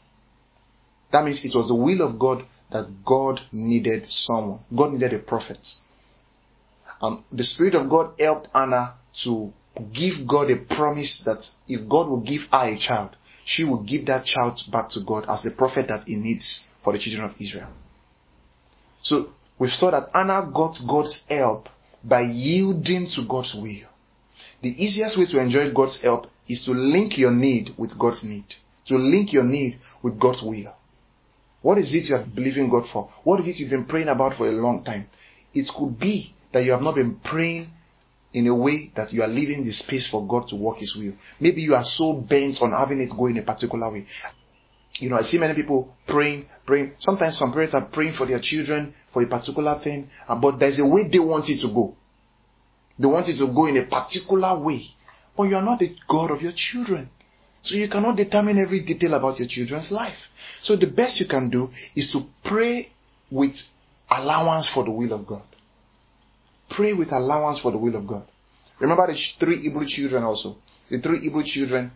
[1.12, 4.62] That means it was the will of God that God needed someone.
[4.74, 5.76] God needed a prophet.
[7.02, 9.54] Um, the Spirit of God helped Anna to
[9.92, 14.06] give God a promise that if God will give her a child, she will give
[14.08, 17.36] that child back to God as the prophet that he needs for the children of
[17.40, 17.70] Israel.
[19.02, 21.70] So we saw that Anna got God's help
[22.04, 23.88] by yielding to God's will.
[24.62, 28.56] The easiest way to enjoy God's help is to link your need with God's need.
[28.86, 30.74] To link your need with God's will.
[31.62, 33.10] What is it you are believing God for?
[33.24, 35.08] What is it you've been praying about for a long time?
[35.54, 37.72] It could be that you have not been praying
[38.34, 41.14] in a way that you are leaving the space for God to work His will.
[41.40, 44.06] Maybe you are so bent on having it go in a particular way.
[45.00, 46.94] You know, I see many people praying, praying.
[47.00, 50.80] Sometimes some parents are praying for their children for a particular thing, uh, but there's
[50.80, 51.96] a way they want it to go.
[52.98, 54.92] They want it to go in a particular way.
[55.36, 57.10] But you are not the God of your children.
[57.62, 60.18] So you cannot determine every detail about your children's life.
[60.62, 62.92] So the best you can do is to pray
[63.32, 63.62] with
[64.10, 65.44] allowance for the will of God.
[66.70, 68.28] Pray with allowance for the will of God.
[68.80, 70.58] Remember the three Hebrew children also.
[70.90, 71.92] The three Hebrew children.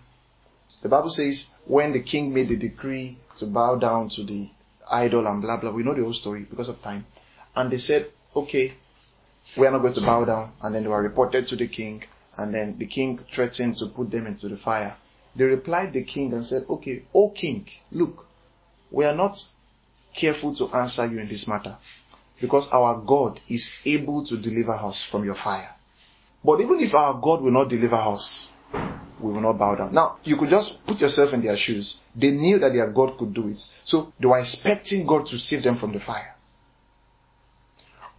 [0.82, 4.50] The Bible says when the king made the decree to bow down to the
[4.92, 5.72] idol and blah blah.
[5.72, 7.06] We know the whole story because of time.
[7.56, 8.74] And they said, okay,
[9.58, 10.54] we are not going to bow down.
[10.62, 12.04] And then they were reported to the king.
[12.36, 14.98] And then the king threatened to put them into the fire.
[15.36, 18.26] They replied the king and said, okay, O king, look,
[18.92, 19.38] we are not
[20.16, 21.78] careful to answer you in this matter
[22.44, 25.70] because our God is able to deliver us from your fire.
[26.44, 29.94] But even if our God will not deliver us, we will not bow down.
[29.94, 32.02] Now, you could just put yourself in their shoes.
[32.14, 33.64] They knew that their God could do it.
[33.86, 36.36] So they were expecting God to save them from the fire.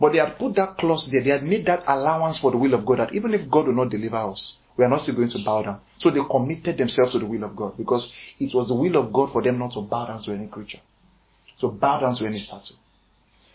[0.00, 1.22] But they had put that clause there.
[1.22, 3.74] They had made that allowance for the will of God that even if God will
[3.74, 5.80] not deliver us, we are not still going to bow down.
[5.98, 8.10] So they committed themselves to the will of God because
[8.40, 10.80] it was the will of God for them not to bow down to any creature.
[11.60, 12.74] To bow down to any statue.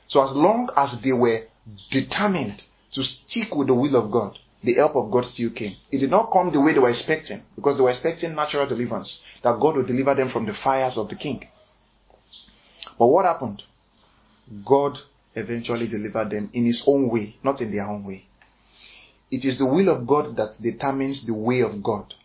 [0.09, 1.43] So as long as they were
[1.91, 5.75] determined to stick with the will of God, the help of God still came.
[5.91, 9.23] It did not come the way they were expecting, because they were expecting natural deliverance,
[9.43, 11.47] that God would deliver them from the fires of the king.
[12.97, 13.63] But what happened?
[14.65, 14.97] God
[15.35, 18.25] eventually delivered them in his own way, not in their own way.
[19.29, 22.15] It is the will of God that determines the way of God.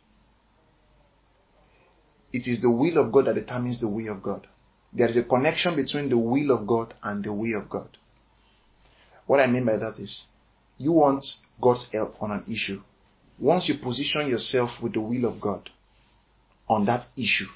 [2.32, 4.46] It is the will of God that determines the way of God.
[4.94, 7.88] There is a connection between the will of God and the way of God.
[9.26, 10.26] What I mean by that is,
[10.78, 11.24] you want
[11.60, 12.80] God's help on an issue.
[13.38, 15.68] Once you position yourself with the will of God
[16.68, 17.48] on that issue,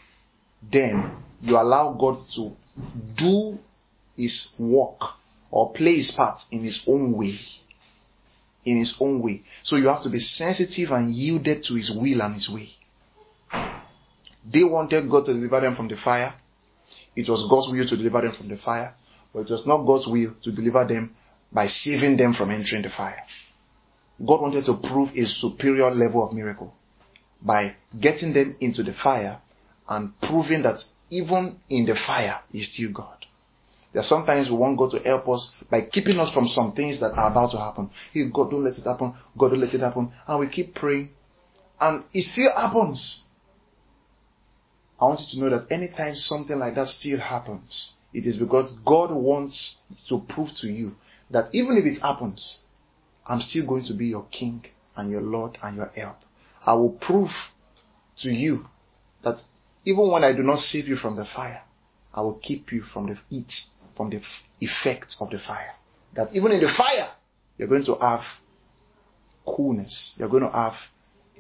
[0.62, 2.57] then you allow God to
[3.14, 3.59] do
[4.16, 5.01] his work
[5.51, 7.38] or play his part in his own way.
[8.64, 9.44] In his own way.
[9.62, 12.70] So you have to be sensitive and yielded to his will and his way.
[14.44, 16.35] They wanted God to deliver them from the fire.
[17.16, 18.94] It was God's will to deliver them from the fire,
[19.33, 21.14] but it was not God's will to deliver them
[21.53, 23.25] by saving them from entering the fire.
[24.25, 26.75] God wanted to prove a superior level of miracle
[27.40, 29.40] by getting them into the fire
[29.88, 33.25] and proving that even in the fire, He's still God.
[33.92, 37.00] There are sometimes we want God to help us by keeping us from some things
[37.00, 37.90] that are about to happen.
[38.12, 39.15] Hey, God, don't let it happen.
[39.37, 40.12] God, don't let it happen.
[40.27, 41.10] And we keep praying.
[41.81, 43.23] And it still happens.
[45.01, 48.73] I want you to know that anytime something like that still happens, it is because
[48.85, 49.79] God wants
[50.09, 50.96] to prove to you
[51.31, 52.61] that even if it happens,
[53.27, 54.65] I'm still going to be your king
[54.96, 56.17] and your Lord and your help.
[56.65, 57.31] I will prove
[58.17, 58.67] to you
[59.23, 59.42] that
[59.85, 61.63] even when I do not save you from the fire,
[62.13, 64.21] I will keep you from the heat, from the
[64.61, 65.75] effects of the fire.
[66.15, 67.11] That even in the fire,
[67.57, 68.25] you're going to have
[69.46, 70.15] coolness.
[70.19, 70.75] You're going to have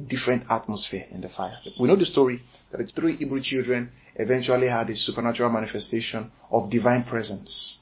[0.06, 1.58] different atmosphere in the fire.
[1.78, 6.70] We know the story that the three Hebrew children eventually had a supernatural manifestation of
[6.70, 7.78] divine presence.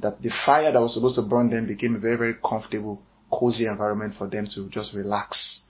[0.00, 3.66] That the fire that was supposed to burn them became a very, very comfortable, cozy
[3.66, 5.62] environment for them to just relax.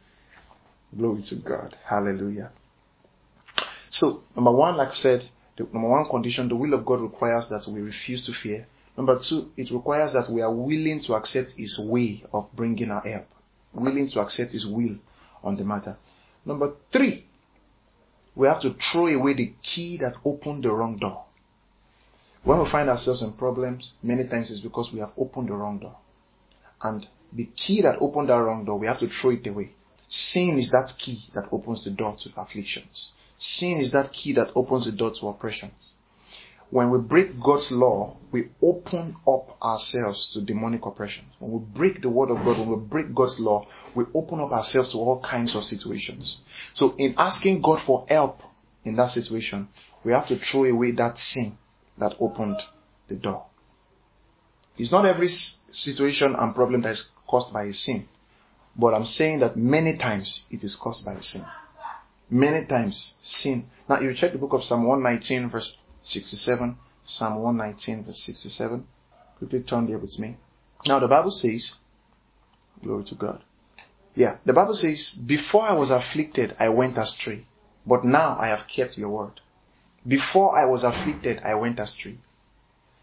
[0.97, 1.77] Glory to God.
[1.85, 2.53] Hallelujah.
[3.91, 7.49] So, number one, like I said, the number one condition, the will of God requires
[7.49, 8.67] that we refuse to fear.
[8.97, 13.01] Number two, it requires that we are willing to accept His way of bringing our
[13.03, 13.27] help.
[13.73, 14.99] Willing to accept His will
[15.45, 15.97] on the matter.
[16.45, 17.27] Number three,
[18.35, 21.25] we have to throw away the key that opened the wrong door.
[22.43, 25.79] When we find ourselves in problems, many times it's because we have opened the wrong
[25.79, 25.97] door.
[26.83, 29.71] And the key that opened that wrong door, we have to throw it away.
[30.09, 33.13] Sin is that key that opens the door to afflictions.
[33.39, 35.71] Sin is that key that opens the door to oppression.
[36.71, 41.25] When we break God's law, we open up ourselves to demonic oppression.
[41.39, 44.51] When we break the word of God, when we break God's law, we open up
[44.51, 46.41] ourselves to all kinds of situations.
[46.73, 48.43] So in asking God for help
[48.83, 49.69] in that situation,
[50.03, 51.59] we have to throw away that sin
[51.99, 52.61] that opened
[53.09, 53.47] the door.
[54.77, 58.09] It's not every situation and problem that is caused by a sin.
[58.77, 61.45] But I'm saying that many times it is caused by a sin.
[62.29, 63.71] Many times sin.
[63.89, 66.79] Now you check the book of Psalm 119 verse 67.
[67.05, 68.87] Psalm 119 verse 67.
[69.39, 70.37] Quickly turn there with me.
[70.87, 71.75] Now the Bible says,
[72.83, 73.43] glory to God.
[74.15, 77.47] Yeah, the Bible says, before I was afflicted, I went astray.
[77.87, 79.41] But now I have kept your word.
[80.07, 82.19] Before I was afflicted, I went astray.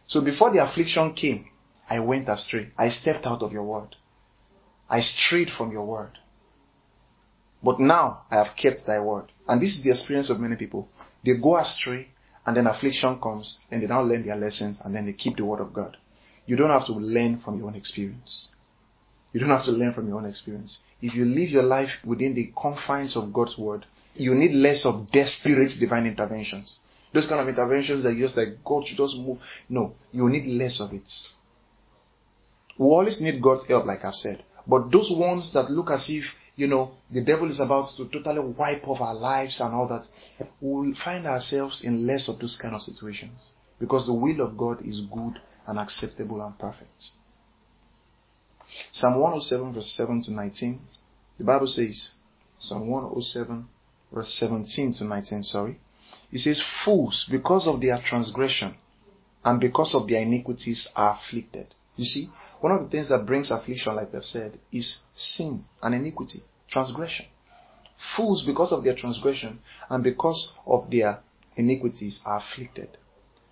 [0.05, 1.49] So before the affliction came,
[1.89, 2.69] I went astray.
[2.77, 3.95] I stepped out of your word.
[4.89, 6.17] I strayed from your word.
[7.63, 9.31] But now I have kept thy word.
[9.47, 10.89] And this is the experience of many people.
[11.23, 12.09] They go astray
[12.45, 15.45] and then affliction comes and they now learn their lessons and then they keep the
[15.45, 15.97] word of God.
[16.45, 18.51] You don't have to learn from your own experience.
[19.33, 20.79] You don't have to learn from your own experience.
[21.01, 23.85] If you live your life within the confines of God's word,
[24.15, 26.79] you need less of desperate divine interventions.
[27.13, 29.39] Those kind of interventions that you just like, God should just move.
[29.69, 31.09] No, you need less of it.
[32.77, 34.43] We always need God's help, like I've said.
[34.65, 38.39] But those ones that look as if you know, the devil is about to totally
[38.39, 40.07] wipe off our lives and all that,
[40.59, 43.39] we'll find ourselves in less of those kind of situations.
[43.79, 47.13] Because the will of God is good and acceptable and perfect.
[48.91, 50.79] Psalm 107 verse 7 to 19,
[51.39, 52.11] the Bible says,
[52.59, 53.67] Psalm 107
[54.13, 55.79] verse 17 to 19, sorry.
[56.31, 58.75] It says, Fools, because of their transgression
[59.43, 61.73] and because of their iniquities, are afflicted.
[61.95, 65.95] You see, one of the things that brings affliction, like we've said, is sin and
[65.95, 67.27] iniquity, transgression.
[68.15, 69.59] Fools, because of their transgression
[69.89, 71.21] and because of their
[71.55, 72.97] iniquities, are afflicted.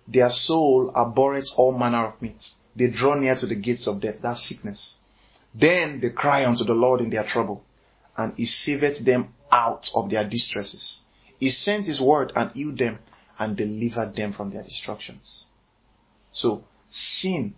[0.08, 2.56] Their soul abhorreth all manner of meats.
[2.74, 4.18] They draw near to the gates of death.
[4.20, 4.96] That's sickness.
[5.54, 7.64] Then they cry unto the Lord in their trouble,
[8.16, 11.02] and he saveth them out of their distresses.
[11.38, 12.98] He sent his word and healed them
[13.38, 15.46] and delivered them from their destructions.
[16.32, 17.54] So, sin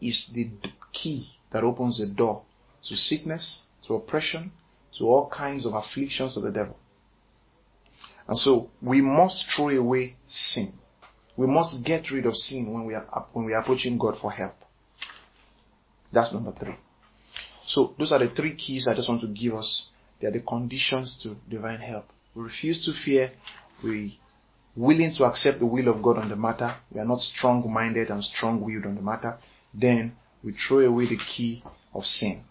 [0.00, 0.50] is the
[0.92, 2.42] key that opens the door
[2.82, 4.52] to sickness, to oppression,
[4.98, 6.76] to all kinds of afflictions of the devil.
[8.26, 10.74] And so we must throw away sin.
[11.36, 14.30] We must get rid of sin when we are when we are approaching God for
[14.30, 14.54] help.
[16.12, 16.76] That's number three.
[17.66, 19.90] So those are the three keys I just want to give us.
[20.20, 22.08] They are the conditions to divine help.
[22.34, 23.32] We refuse to fear.
[23.82, 24.18] We
[24.76, 26.74] willing to accept the will of God on the matter.
[26.90, 29.38] We are not strong minded and strong willed on the matter.
[29.72, 32.44] Then we throw away the key of sin.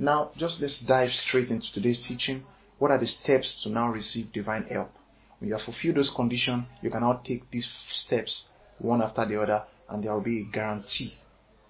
[0.00, 2.46] Now, just let's dive straight into today's teaching.
[2.78, 4.90] What are the steps to now receive divine help?
[5.38, 8.48] When you have fulfilled those conditions, you can now take these steps
[8.78, 11.12] one after the other, and there will be a guarantee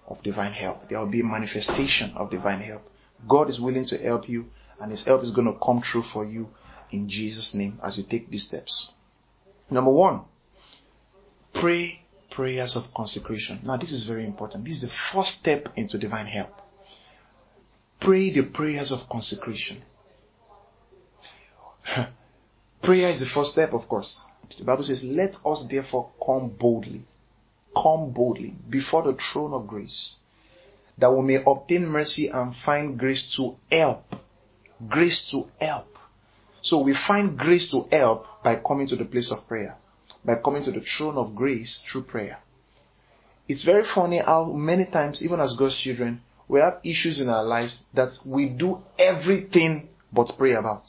[0.07, 0.87] of divine help.
[0.87, 2.89] There will be a manifestation of divine help.
[3.27, 6.23] God is willing to help you, and His help is going to come true for
[6.23, 6.51] you
[6.89, 8.93] in Jesus' name as you take these steps.
[9.69, 10.21] Number one,
[11.53, 13.59] pray prayers of consecration.
[13.63, 14.63] Now, this is very important.
[14.63, 16.61] This is the first step into divine help.
[18.01, 19.81] Pray the prayers of consecration.
[22.81, 24.25] Prayer is the first step, of course.
[24.57, 27.03] The Bible says, Let us therefore come boldly,
[27.73, 30.17] come boldly before the throne of grace,
[30.97, 34.15] that we may obtain mercy and find grace to help.
[34.89, 35.97] Grace to help.
[36.61, 39.77] So we find grace to help by coming to the place of prayer
[40.23, 42.39] by coming to the throne of grace through prayer.
[43.47, 46.21] It's very funny how many times, even as God's children,
[46.51, 50.83] we have issues in our lives that we do everything but pray about.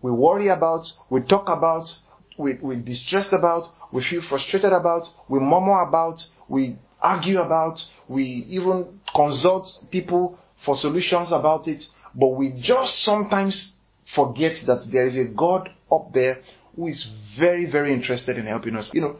[0.00, 1.92] We worry about, we talk about,
[2.38, 8.22] we, we're distressed about, we feel frustrated about, we murmur about, we argue about, we
[8.22, 13.74] even consult people for solutions about it, but we just sometimes
[14.04, 16.42] forget that there is a God up there
[16.76, 18.94] who is very, very interested in helping us.
[18.94, 19.16] You know,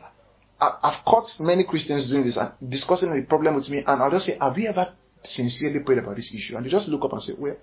[0.61, 4.27] I've caught many Christians doing this and discussing the problem with me, and I'll just
[4.27, 6.57] say, Have you ever sincerely prayed about this issue?
[6.57, 7.57] And they just look up and say, Well,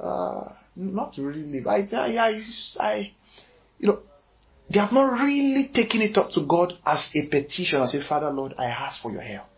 [0.00, 1.64] uh, not really.
[1.66, 2.42] I, I,
[2.80, 3.12] I,
[3.78, 4.00] you know,
[4.70, 8.30] they have not really taken it up to God as a petition and say, Father,
[8.30, 9.48] Lord, I ask for your help.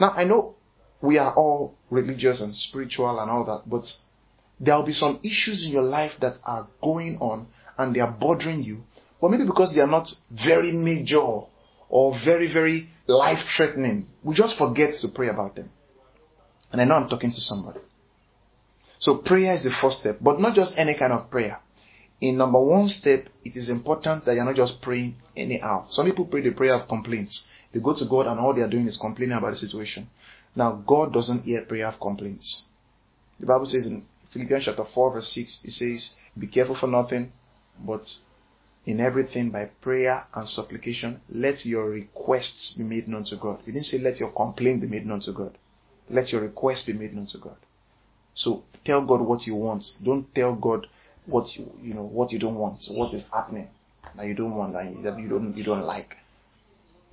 [0.00, 0.54] Now, I know
[1.00, 3.92] we are all religious and spiritual and all that, but
[4.60, 8.10] there will be some issues in your life that are going on and they are
[8.10, 8.84] bothering you
[9.20, 11.20] but maybe because they are not very major
[11.88, 15.70] or very, very life threatening, we just forget to pray about them.
[16.72, 17.80] And I know I'm talking to somebody.
[18.98, 21.60] So prayer is the first step, but not just any kind of prayer.
[22.20, 25.86] In number one step, it is important that you're not just praying anyhow.
[25.90, 27.48] Some people pray the prayer of complaints.
[27.72, 30.08] They go to God and all they are doing is complaining about the situation.
[30.56, 32.64] Now, God doesn't hear prayer of complaints.
[33.38, 37.32] The Bible says in Philippians chapter 4 verse 6, it says, be careful for nothing,
[37.78, 38.16] but
[38.84, 43.60] in everything by prayer and supplication, let your requests be made known to God.
[43.64, 45.56] He didn't say let your complaint be made known to God.
[46.10, 47.56] Let your request be made known to God.
[48.34, 49.92] So tell God what you want.
[50.02, 50.86] Don't tell God
[51.26, 52.84] what you you know what you don't want.
[52.90, 53.68] What is happening
[54.16, 56.16] that you don't want that you don't you don't like.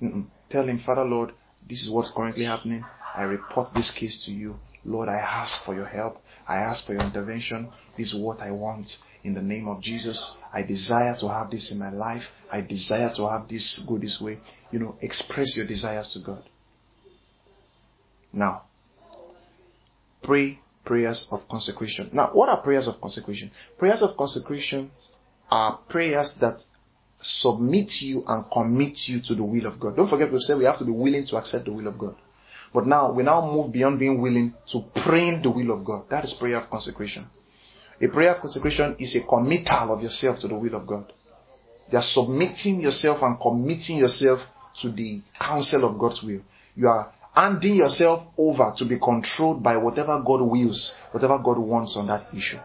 [0.00, 0.26] Mm-mm.
[0.50, 1.32] Tell Him, Father Lord,
[1.68, 2.84] this is what's currently happening.
[3.14, 4.58] I report this case to you.
[4.84, 6.22] Lord, I ask for your help.
[6.46, 7.68] I ask for your intervention.
[7.96, 10.36] This is what I want in the name of Jesus.
[10.52, 12.30] I desire to have this in my life.
[12.52, 14.38] I desire to have this go this way.
[14.70, 16.44] You know, express your desires to God.
[18.32, 18.62] Now,
[20.26, 22.10] pray prayers of consecration.
[22.12, 23.50] Now, what are prayers of consecration?
[23.78, 24.90] Prayers of consecration
[25.50, 26.64] are prayers that
[27.20, 29.96] submit you and commit you to the will of God.
[29.96, 32.16] Don't forget we said we have to be willing to accept the will of God.
[32.72, 36.08] But now we now move beyond being willing to praying the will of God.
[36.10, 37.26] That is prayer of consecration.
[38.00, 41.12] A prayer of consecration is a committal of yourself to the will of God.
[41.90, 44.42] You are submitting yourself and committing yourself
[44.80, 46.42] to the counsel of God's will.
[46.74, 51.96] You are handing yourself over to be controlled by whatever God wills, whatever God wants
[51.96, 52.58] on that issue.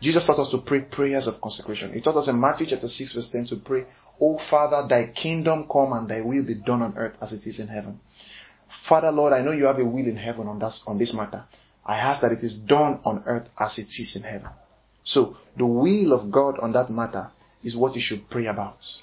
[0.00, 1.92] Jesus taught us to pray prayers of consecration.
[1.92, 3.86] He taught us in Matthew chapter 6 verse 10 to pray,
[4.20, 7.58] O Father, thy kingdom come and thy will be done on earth as it is
[7.58, 8.00] in heaven.
[8.84, 11.44] Father Lord, I know you have a will in heaven on, that, on this matter.
[11.84, 14.50] I ask that it is done on earth as it is in heaven.
[15.02, 17.30] So, the will of God on that matter
[17.62, 19.02] is what you should pray about.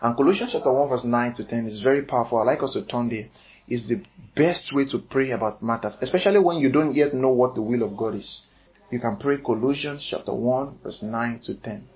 [0.00, 2.38] And Colossians chapter 1 verse 9 to 10 is very powerful.
[2.38, 3.28] I like us to turn there.
[3.70, 4.02] Is the
[4.34, 7.84] best way to pray about matters, especially when you don't yet know what the will
[7.84, 8.46] of God is.
[8.90, 11.88] You can pray Colossians chapter 1 verse 9 to 10.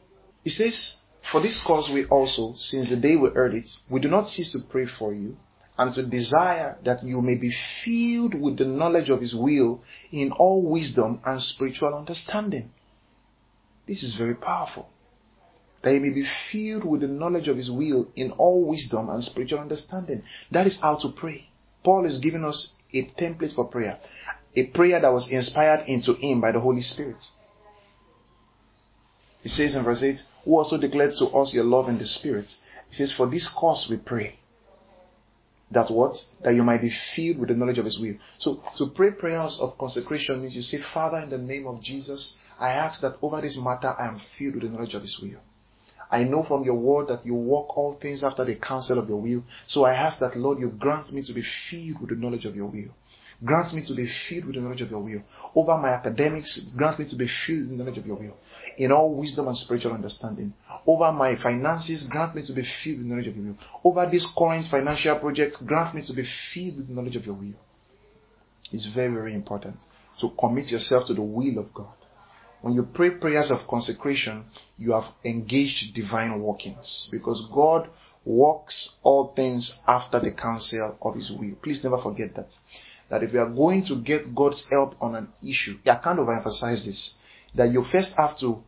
[0.45, 4.09] It says, For this cause we also, since the day we heard it, we do
[4.09, 5.37] not cease to pray for you
[5.77, 10.31] and to desire that you may be filled with the knowledge of His will in
[10.31, 12.71] all wisdom and spiritual understanding.
[13.87, 14.89] This is very powerful.
[15.83, 19.25] That you may be filled with the knowledge of His will in all wisdom and
[19.25, 20.23] spiritual understanding.
[20.53, 21.49] That is how to pray.
[21.85, 24.01] Paul is giving us a template for prayer.
[24.57, 27.29] A prayer that was inspired into him by the Holy Spirit.
[29.43, 32.57] He says in verse 8, Who also declared to us your love in the Spirit.
[32.89, 34.39] He says, For this cause we pray
[35.75, 36.25] that what?
[36.43, 38.15] That you might be filled with the knowledge of His will.
[38.39, 42.37] So, to pray prayers of consecration means you say, Father, in the name of Jesus,
[42.59, 45.41] I ask that over this matter I am filled with the knowledge of His will.
[46.15, 49.21] I know from your word that you walk all things after the counsel of your
[49.21, 49.43] will.
[49.67, 52.55] So I ask that, Lord, you grant me to be filled with the knowledge of
[52.55, 52.91] your will.
[53.45, 55.23] Grant me to be filled with the knowledge of your will.
[55.57, 58.37] Over my academics, grant me to be filled with the knowledge of your will.
[58.79, 60.55] In all wisdom and spiritual understanding.
[60.87, 63.59] Over my finances, grant me to be filled with the knowledge of your will.
[63.83, 67.35] Over this current financial project, grant me to be filled with the knowledge of your
[67.35, 67.59] will.
[68.71, 69.79] It's very, very important
[70.21, 71.97] to commit yourself to the will of God.
[72.65, 74.47] When you pray prayers of consecration,
[74.79, 77.91] you have engaged divine workings because God
[78.25, 81.57] works all things after the counsel of His will.
[81.61, 82.57] Please never forget that
[83.11, 86.27] that if you are going to get God's help on an issue, I kind of
[86.31, 87.19] emphasize this,
[87.55, 88.63] that you first have to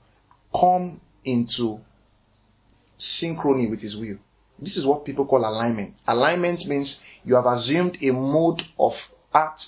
[0.54, 1.80] come into
[2.98, 4.18] synchrony with His will.
[4.58, 5.94] This is what people call alignment.
[6.06, 8.94] Alignment means you have assumed a mode of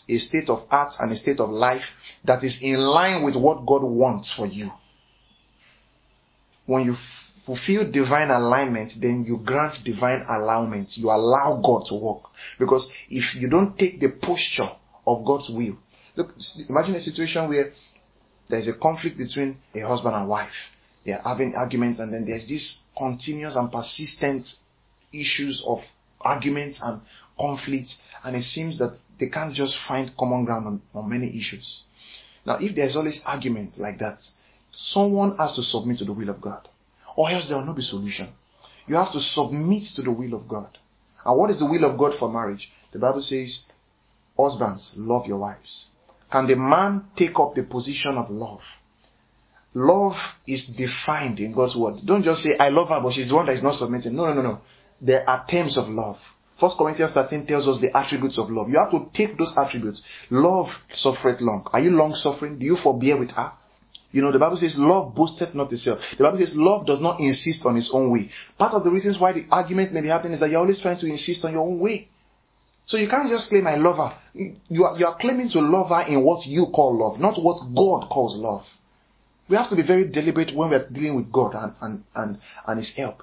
[0.08, 1.84] a state of art, and a state of life
[2.24, 4.70] that is in line with what God wants for you.
[6.66, 6.96] When you
[7.46, 10.98] fulfill divine alignment, then you grant divine allowance.
[10.98, 12.24] You allow God to work.
[12.58, 14.70] Because if you don't take the posture
[15.06, 15.78] of God's will,
[16.14, 16.34] look,
[16.68, 17.72] imagine a situation where
[18.48, 20.52] there's a conflict between a husband and wife.
[21.04, 24.56] they are having arguments, and then there's this continuous and persistent
[25.12, 25.82] issues of
[26.20, 27.00] arguments and
[27.39, 31.84] conflicts, and it seems that they can't just find common ground on, on many issues.
[32.45, 34.28] Now, if there's always argument like that,
[34.70, 36.68] someone has to submit to the will of God,
[37.16, 38.28] or else there will not be solution.
[38.86, 40.78] You have to submit to the will of God.
[41.24, 42.70] And what is the will of God for marriage?
[42.93, 43.64] The Bible says,
[44.36, 45.89] Husbands, love your wives.
[46.30, 48.62] Can the man take up the position of love?
[49.74, 50.16] Love
[50.47, 52.01] is defined in God's word.
[52.05, 54.14] Don't just say, I love her, but she's the one that is not submitting.
[54.14, 54.61] No, no, no, no.
[55.01, 56.18] There are terms of love.
[56.59, 58.68] First Corinthians 13 tells us the attributes of love.
[58.68, 60.02] You have to take those attributes.
[60.30, 61.66] Love suffereth long.
[61.72, 62.59] Are you long suffering?
[62.59, 63.52] Do you forbear with her?
[64.11, 66.00] You know, the Bible says love boasteth not itself.
[66.16, 68.30] The Bible says love does not insist on its own way.
[68.56, 70.96] Part of the reasons why the argument may be happening is that you're always trying
[70.96, 72.09] to insist on your own way.
[72.86, 74.16] So you can't just claim I love her.
[74.68, 77.72] You are, you are claiming to love her in what you call love, not what
[77.74, 78.66] God calls love.
[79.48, 82.78] We have to be very deliberate when we're dealing with God and, and, and, and
[82.78, 83.22] His help.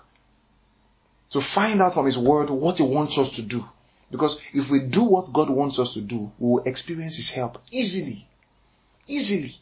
[1.36, 3.62] To find out from His Word what He wants us to do.
[4.10, 7.58] Because if we do what God wants us to do, we will experience His help
[7.72, 8.26] easily.
[9.06, 9.54] Easily.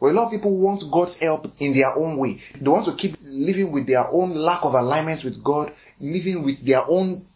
[0.00, 2.40] But a lot of people want God's help in their own way.
[2.58, 6.64] They want to keep living with their own lack of alignment with God, living with
[6.64, 7.26] their own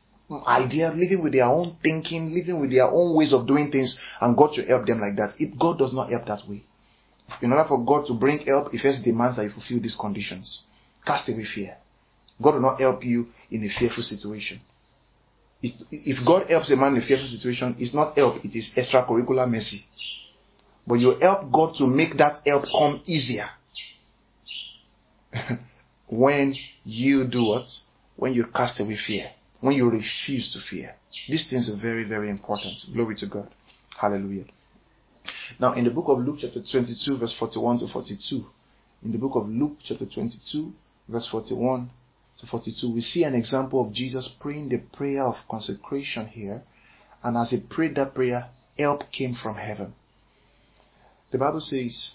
[0.47, 4.35] ideas, living with their own thinking, living with their own ways of doing things, and
[4.35, 5.35] God to help them like that.
[5.39, 6.65] If God does not help that way.
[7.43, 10.63] In order for God to bring help, He first demands that you fulfill these conditions.
[11.05, 11.77] Cast away fear.
[12.41, 14.61] God will not help you in a fearful situation.
[15.63, 19.51] If God helps a man in a fearful situation, it's not help, it is extracurricular
[19.51, 19.85] mercy.
[20.87, 23.49] But you help God to make that help come easier.
[26.09, 27.81] when you do what?
[28.17, 29.31] When you cast away fear.
[29.61, 30.97] When you refuse to fear.
[31.29, 32.77] These things are very, very important.
[32.93, 33.49] Glory to God.
[33.97, 34.45] Hallelujah.
[35.59, 38.47] Now, in the book of Luke, chapter 22, verse 41 to 42,
[39.05, 40.73] in the book of Luke, chapter 22,
[41.09, 41.91] verse 41
[42.41, 46.63] to 42, we see an example of Jesus praying the prayer of consecration here.
[47.23, 49.95] And as he prayed that prayer, help came from heaven.
[51.31, 52.15] The Bible says,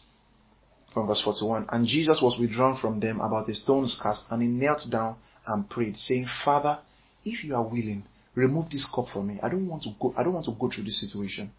[0.94, 4.48] from verse 41, and Jesus was withdrawn from them about a stone's cast, and he
[4.48, 6.80] knelt down and prayed, saying, Father,
[7.24, 8.04] if you are willing,
[8.34, 9.40] remove this cup from me.
[9.44, 11.52] I don't want to go, I don't want to go through this situation.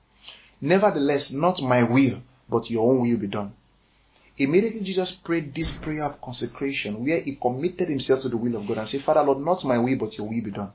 [0.61, 3.55] Nevertheless, not my will, but your own will be done.
[4.39, 8.67] Immediately Jesus prayed this prayer of consecration where he committed himself to the will of
[8.67, 10.73] God and said, Father Lord, not my will, but your will be done.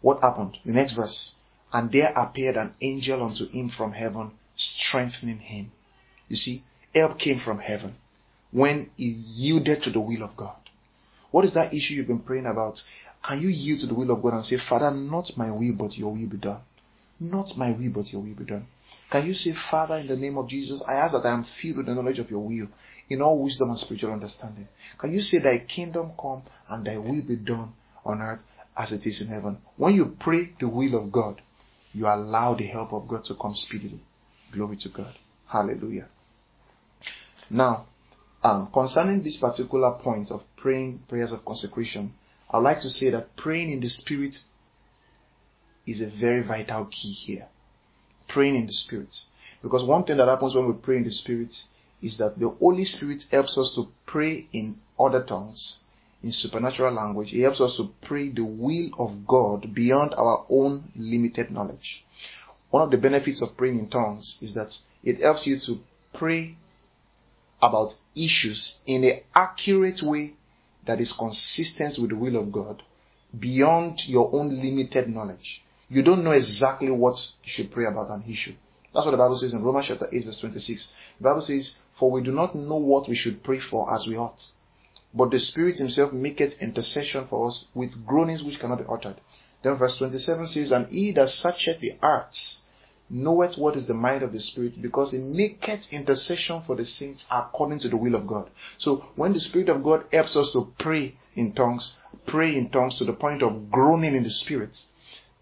[0.00, 0.58] What happened?
[0.64, 1.34] The next verse.
[1.72, 5.72] And there appeared an angel unto him from heaven, strengthening him.
[6.28, 6.62] You see,
[6.94, 7.96] help came from heaven
[8.50, 10.56] when he yielded to the will of God.
[11.30, 12.82] What is that issue you've been praying about?
[13.22, 15.98] Can you yield to the will of God and say, Father, not my will, but
[15.98, 16.60] your will be done?
[17.18, 18.66] Not my will, but your will be done.
[19.10, 21.78] Can you say, Father, in the name of Jesus, I ask that I am filled
[21.78, 22.68] with the knowledge of your will
[23.08, 24.68] in all wisdom and spiritual understanding?
[24.98, 27.72] Can you say, Thy kingdom come and thy will be done
[28.04, 28.40] on earth
[28.76, 29.58] as it is in heaven?
[29.76, 31.40] When you pray the will of God,
[31.94, 34.00] you allow the help of God to come speedily.
[34.52, 35.14] Glory to God.
[35.46, 36.08] Hallelujah.
[37.48, 37.86] Now,
[38.42, 42.12] um, concerning this particular point of praying prayers of consecration,
[42.50, 44.38] I would like to say that praying in the Spirit
[45.86, 47.46] is a very vital key here.
[48.28, 49.16] Praying in the Spirit.
[49.62, 51.64] Because one thing that happens when we pray in the Spirit
[52.02, 55.78] is that the Holy Spirit helps us to pray in other tongues,
[56.22, 57.30] in supernatural language.
[57.30, 62.04] He helps us to pray the will of God beyond our own limited knowledge.
[62.70, 65.80] One of the benefits of praying in tongues is that it helps you to
[66.12, 66.56] pray
[67.62, 70.34] about issues in an accurate way
[70.84, 72.82] that is consistent with the will of God
[73.38, 75.62] beyond your own limited knowledge.
[75.88, 78.54] You don't know exactly what you should pray about an issue.
[78.92, 80.94] That's what the Bible says in Romans chapter 8 verse 26.
[81.18, 84.16] The Bible says, For we do not know what we should pray for as we
[84.16, 84.50] ought.
[85.14, 89.20] But the Spirit himself maketh intercession for us with groanings which cannot be uttered.
[89.62, 92.62] Then verse 27 says, And he that searcheth the hearts
[93.08, 97.24] knoweth what is the mind of the Spirit, because he maketh intercession for the saints
[97.30, 98.50] according to the will of God.
[98.78, 102.98] So when the Spirit of God helps us to pray in tongues, pray in tongues
[102.98, 104.84] to the point of groaning in the Spirit,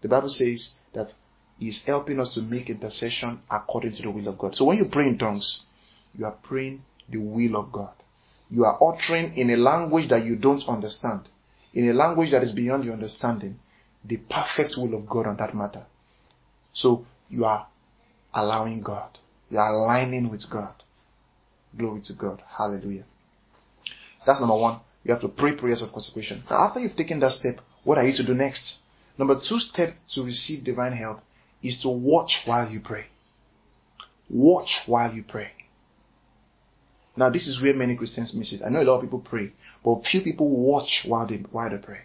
[0.05, 1.11] the Bible says that
[1.57, 4.55] He is helping us to make intercession according to the will of God.
[4.55, 5.63] So when you pray in tongues,
[6.15, 7.93] you are praying the will of God.
[8.51, 11.21] You are uttering in a language that you don't understand,
[11.73, 13.57] in a language that is beyond your understanding,
[14.03, 15.87] the perfect will of God on that matter.
[16.71, 17.65] So you are
[18.31, 19.17] allowing God.
[19.49, 20.75] You are aligning with God.
[21.75, 22.43] Glory to God.
[22.47, 23.05] Hallelujah.
[24.23, 24.81] That's number one.
[25.03, 26.43] You have to pray prayers of consecration.
[26.47, 28.81] Now, after you've taken that step, what are you to do next?
[29.17, 31.21] Number two step to receive divine help
[31.61, 33.05] is to watch while you pray.
[34.29, 35.51] Watch while you pray.
[37.17, 38.61] Now, this is where many Christians miss it.
[38.65, 39.53] I know a lot of people pray,
[39.83, 42.01] but few people watch while they, while they pray.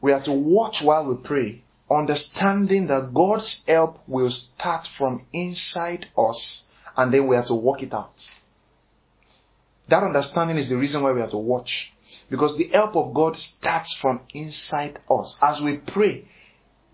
[0.00, 6.06] We have to watch while we pray, understanding that God's help will start from inside
[6.16, 6.64] us,
[6.96, 8.30] and then we have to work it out.
[9.88, 11.92] That understanding is the reason why we have to watch.
[12.30, 15.38] Because the help of God starts from inside us.
[15.42, 16.26] As we pray,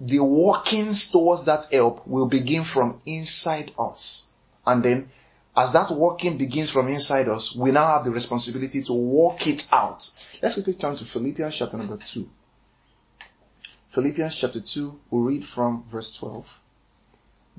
[0.01, 4.27] the workings towards that help will begin from inside us.
[4.67, 5.11] And then,
[5.57, 9.67] as that working begins from inside us, we now have the responsibility to work it
[9.71, 10.09] out.
[10.43, 12.29] Let's quickly turn to Philippians chapter number 2.
[13.93, 16.45] Philippians chapter 2, we'll read from verse 12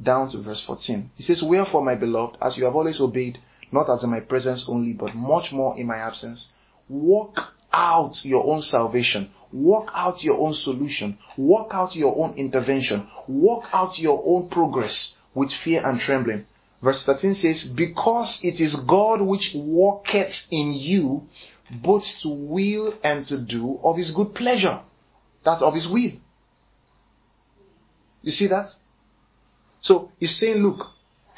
[0.02, 1.12] down to verse 14.
[1.16, 3.40] He says, Wherefore, my beloved, as you have always obeyed,
[3.72, 6.54] not as in my presence only, but much more in my absence,
[6.90, 9.30] work out your own salvation.
[9.52, 11.18] Work out your own solution.
[11.38, 13.08] Work out your own intervention.
[13.28, 16.46] Work out your own progress with fear and trembling.
[16.82, 21.28] Verse 13 says, Because it is God which worketh in you
[21.70, 24.82] both to will and to do of his good pleasure.
[25.44, 26.12] That's of his will.
[28.22, 28.76] You see that?
[29.82, 30.88] So he's saying, look,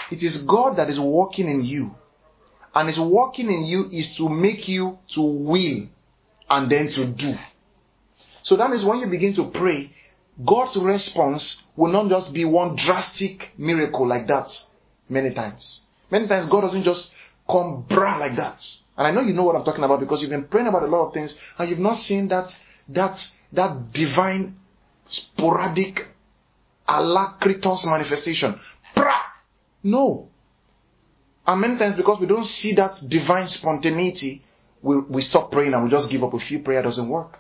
[0.09, 1.95] it is God that is working in you.
[2.77, 5.87] And his working in you is to make you to will
[6.47, 7.33] and then to do.
[8.43, 9.91] So that means when you begin to pray,
[10.45, 14.55] God's response will not just be one drastic miracle like that
[15.09, 15.85] many times.
[16.11, 17.11] Many times God doesn't just
[17.49, 18.63] come bra like that.
[18.95, 20.85] And I know you know what I'm talking about because you've been praying about a
[20.87, 22.55] lot of things and you've not seen that
[22.89, 24.55] that that divine
[25.09, 26.05] sporadic
[26.87, 28.59] alacritus manifestation.
[28.93, 29.15] Pra!
[29.81, 30.29] No.
[31.47, 34.43] And many times because we don't see that divine spontaneity,
[34.81, 36.33] we, we stop praying and we just give up.
[36.33, 37.39] A few prayer doesn't work.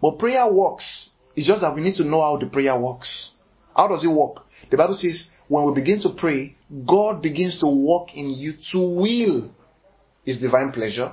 [0.00, 1.10] But prayer works.
[1.34, 3.32] It's just that we need to know how the prayer works.
[3.76, 4.46] How does it work?
[4.70, 6.56] The Bible says when we begin to pray,
[6.86, 9.50] God begins to work in you to will
[10.24, 11.12] His divine pleasure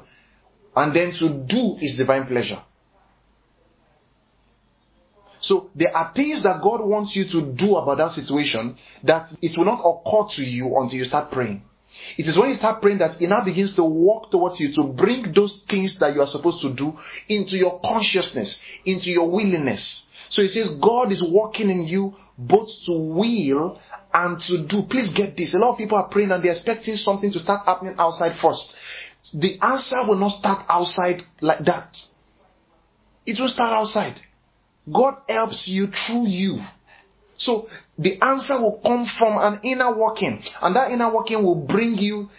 [0.75, 2.61] and then to do His divine pleasure.
[5.39, 9.57] So there are things that God wants you to do about that situation that it
[9.57, 11.63] will not occur to you until you start praying.
[12.17, 14.83] It is when you start praying that it now begins to walk towards you to
[14.83, 20.05] bring those things that you are supposed to do into your consciousness, into your willingness.
[20.29, 23.79] So it says God is working in you both to will
[24.13, 24.83] and to do.
[24.83, 25.53] Please get this.
[25.53, 28.75] A lot of people are praying and they're expecting something to start happening outside first.
[29.33, 32.03] The answer will not start outside like that.
[33.25, 34.21] It will start outside.
[34.91, 36.61] God helps you through you.
[37.37, 41.97] So the answer will come from an inner working, and that inner working will bring
[41.97, 42.29] you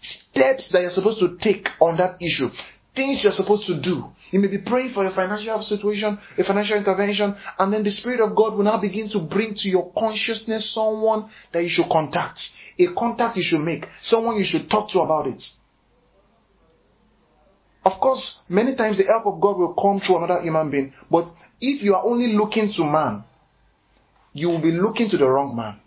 [0.00, 2.50] steps that you're supposed to take on that issue.
[2.94, 4.10] Things you're supposed to do.
[4.30, 8.20] You may be praying for your financial situation, a financial intervention, and then the Spirit
[8.20, 12.50] of God will now begin to bring to your consciousness someone that you should contact.
[12.78, 13.86] A contact you should make.
[14.02, 15.52] Someone you should talk to about it.
[17.88, 21.30] Of course, many times the help of God will come through another human being, but
[21.58, 23.24] if you are only looking to man,
[24.34, 25.80] you will be looking to the wrong man.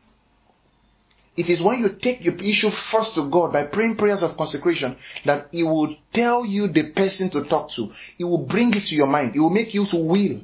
[1.38, 4.98] It is when you take your issue first to God by praying prayers of consecration
[5.26, 7.92] that He will tell you the person to talk to.
[8.18, 9.34] He will bring it to your mind.
[9.34, 10.42] He will make you to will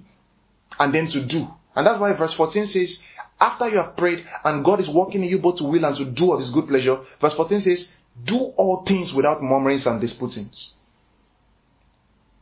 [0.79, 1.47] and then to do.
[1.75, 3.03] And that's why verse 14 says,
[3.41, 6.05] after you have prayed and God is working in you both to will and to
[6.05, 7.91] do of His good pleasure, verse 14 says,
[8.23, 10.75] do all things without murmurings and disputings.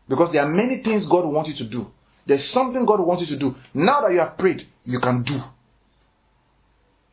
[0.08, 1.92] Because there are many things God wants you to do.
[2.26, 3.56] There's something God wants you to do.
[3.74, 5.40] Now that you have prayed, you can do.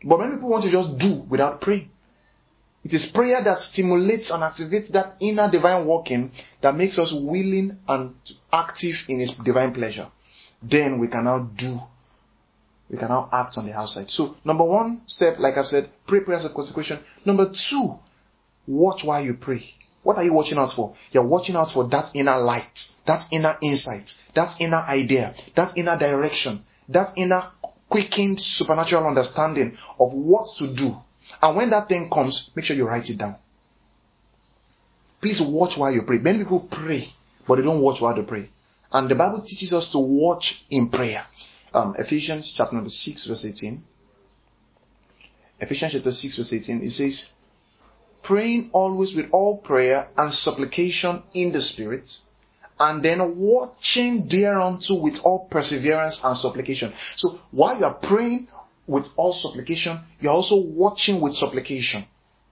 [0.04, 1.90] But many people want to just do without praying.
[2.84, 7.78] It is prayer that stimulates and activates that inner divine working that makes us willing
[7.86, 8.14] and
[8.52, 10.08] active in His divine pleasure.
[10.60, 11.78] Then we can now do,
[12.90, 14.10] we can now act on the outside.
[14.10, 16.98] So, number one step, like I've said, pray prayers of consecration.
[17.24, 17.98] Number two,
[18.66, 19.74] watch while you pray.
[20.02, 20.94] What are you watching out for?
[21.12, 25.96] You're watching out for that inner light, that inner insight, that inner idea, that inner
[25.96, 27.50] direction, that inner
[27.88, 30.96] quickened supernatural understanding of what to do.
[31.40, 33.36] And when that thing comes, make sure you write it down.
[35.20, 36.18] Please watch while you pray.
[36.18, 37.08] Many people pray,
[37.46, 38.48] but they don't watch while they pray.
[38.90, 41.24] And the Bible teaches us to watch in prayer.
[41.72, 43.84] Um, Ephesians chapter number 6, verse 18.
[45.60, 47.30] Ephesians chapter 6, verse 18, it says,
[48.22, 52.20] praying always with all prayer and supplication in the Spirit,
[52.78, 56.92] and then watching thereunto with all perseverance and supplication.
[57.16, 58.48] So while you are praying
[58.86, 62.04] with all supplication, you're also watching with supplication.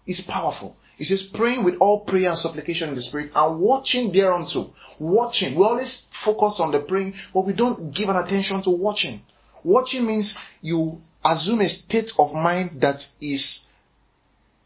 [0.07, 0.77] It's powerful.
[0.99, 4.75] It says praying with all prayer and supplication in the spirit and watching thereunto.
[4.99, 5.55] Watching.
[5.55, 9.23] We always focus on the praying, but we don't give an attention to watching.
[9.65, 13.67] Watching means you assume a state of mind that is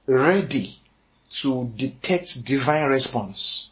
[0.06, 0.78] ready
[1.42, 3.70] to detect divine response.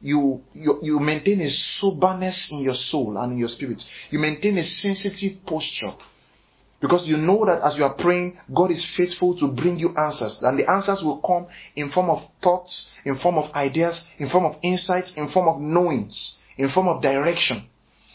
[0.00, 3.88] You, you, you maintain a soberness in your soul and in your spirit.
[4.10, 5.92] You maintain a sensitive posture.
[6.80, 10.42] Because you know that as you are praying, God is faithful to bring you answers.
[10.42, 14.44] And the answers will come in form of thoughts, in form of ideas, in form
[14.44, 17.66] of insights, in form of knowings, in form of direction.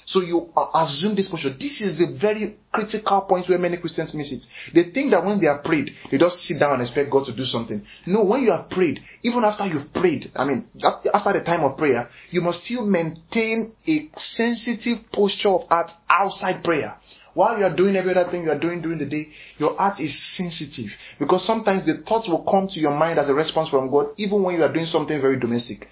[0.05, 1.51] So you assume this posture.
[1.51, 4.47] This is the very critical point where many Christians miss it.
[4.73, 7.33] They think that when they are prayed, they just sit down and expect God to
[7.33, 7.85] do something.
[8.05, 10.67] No, when you are prayed, even after you've prayed, I mean,
[11.13, 16.63] after the time of prayer, you must still maintain a sensitive posture of heart outside
[16.63, 16.97] prayer.
[17.33, 19.99] While you are doing every other thing you are doing during the day, your heart
[19.99, 20.91] is sensitive.
[21.17, 24.43] Because sometimes the thoughts will come to your mind as a response from God, even
[24.43, 25.87] when you are doing something very domestic.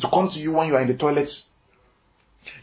[0.00, 1.28] To come to you when you are in the toilet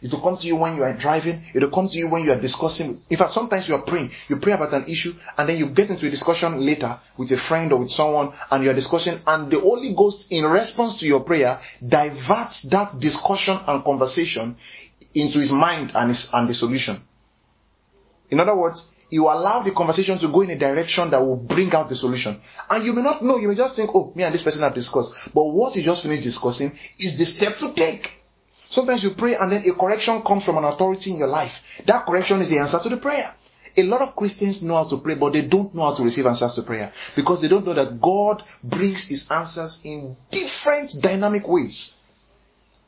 [0.01, 1.43] it will come to you when you are driving.
[1.53, 3.01] It will come to you when you are discussing.
[3.09, 4.11] In fact, sometimes you are praying.
[4.27, 7.37] You pray about an issue and then you get into a discussion later with a
[7.37, 11.05] friend or with someone and you are discussing and the Holy Ghost in response to
[11.05, 14.57] your prayer diverts that discussion and conversation
[15.13, 17.01] into his mind and, his, and the solution.
[18.29, 21.73] In other words, you allow the conversation to go in a direction that will bring
[21.73, 22.41] out the solution.
[22.69, 24.73] And you may not know, you may just think, oh, me and this person have
[24.73, 25.13] discussed.
[25.33, 28.16] But what you just finished discussing is the step to take.
[28.69, 31.53] Sometimes you pray and then a correction comes from an authority in your life.
[31.85, 33.33] That correction is the answer to the prayer.
[33.77, 36.25] A lot of Christians know how to pray, but they don't know how to receive
[36.25, 41.47] answers to prayer because they don't know that God brings His answers in different dynamic
[41.47, 41.93] ways.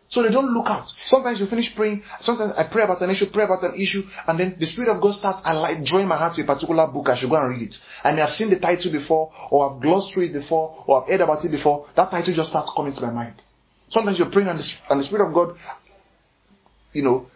[0.10, 0.92] So they don't look out.
[1.06, 2.02] Sometimes you finish praying.
[2.20, 5.00] Sometimes I pray about an issue, pray about an issue, and then the Spirit of
[5.00, 7.08] God starts I like drawing my heart to a particular book.
[7.10, 7.80] I should go and read it.
[8.04, 11.04] And I may have seen the title before, or I've glossed through it before, or
[11.04, 11.86] I've heard about it before.
[11.96, 13.36] That title just starts coming to my mind.
[13.90, 15.58] Sometimes you're praying and the, and the Spirit of God,
[16.94, 17.28] you know,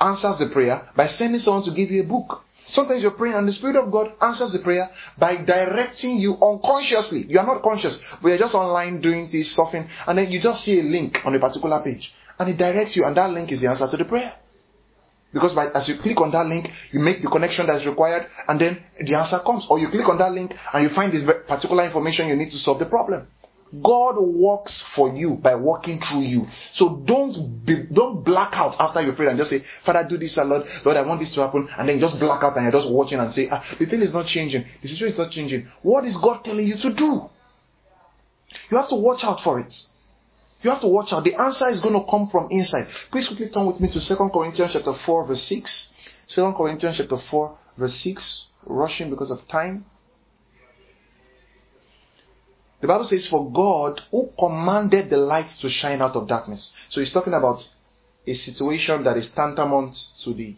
[0.00, 2.44] answers the prayer by sending someone to give you a book.
[2.70, 7.24] Sometimes you're praying and the Spirit of God answers the prayer by directing you unconsciously.
[7.26, 10.64] You are not conscious, but you're just online doing this, surfing, and then you just
[10.64, 12.14] see a link on a particular page.
[12.38, 14.32] And it directs you, and that link is the answer to the prayer.
[15.32, 18.26] Because by, as you click on that link, you make the connection that is required,
[18.48, 19.66] and then the answer comes.
[19.68, 22.58] Or you click on that link and you find this particular information you need to
[22.58, 23.28] solve the problem.
[23.82, 26.48] God works for you by working through you.
[26.72, 30.36] So don't be, don't black out after you pray and just say, Father, do this,
[30.38, 30.66] Lord.
[30.84, 31.68] Lord, I want this to happen.
[31.78, 34.12] And then just black out and you're just watching and say, ah, the thing is
[34.12, 34.64] not changing.
[34.82, 35.68] The situation is not changing.
[35.82, 37.30] What is God telling you to do?
[38.70, 39.86] You have to watch out for it.
[40.62, 41.24] You have to watch out.
[41.24, 42.88] The answer is going to come from inside.
[43.10, 45.90] Please quickly turn with me to 2 Corinthians chapter 4 verse 6.
[46.26, 48.46] 2 Corinthians chapter 4 verse 6.
[48.66, 49.86] Rushing because of time.
[52.80, 56.72] The Bible says, For God who commanded the light to shine out of darkness.
[56.88, 57.68] So he's talking about
[58.26, 60.56] a situation that is tantamount to the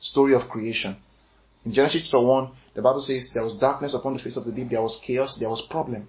[0.00, 0.96] story of creation.
[1.64, 4.52] In Genesis chapter 1, the Bible says there was darkness upon the face of the
[4.52, 6.08] deep, there was chaos, there was problem.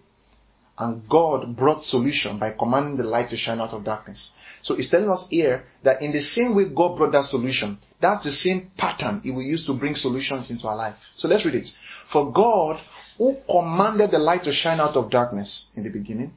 [0.81, 4.33] And God brought solution by commanding the light to shine out of darkness.
[4.63, 8.23] So he's telling us here that in the same way God brought that solution, that's
[8.23, 10.95] the same pattern he will use to bring solutions into our life.
[11.15, 11.77] So let's read it.
[12.09, 12.81] For God
[13.19, 16.33] who commanded the light to shine out of darkness in the beginning,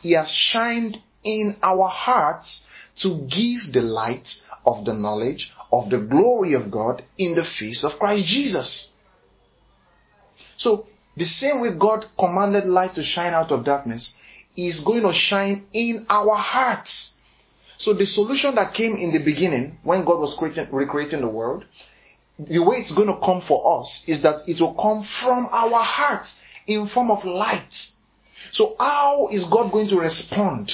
[0.00, 2.64] he has shined in our hearts
[2.98, 7.82] to give the light of the knowledge of the glory of God in the face
[7.82, 8.92] of Christ Jesus.
[10.56, 10.86] So,
[11.18, 14.14] the same way God commanded light to shine out of darkness
[14.56, 17.14] is going to shine in our hearts.
[17.76, 21.64] So the solution that came in the beginning when God was creating, recreating the world
[22.38, 25.82] the way it's going to come for us is that it will come from our
[25.82, 27.90] hearts in form of light.
[28.52, 30.72] So how is God going to respond?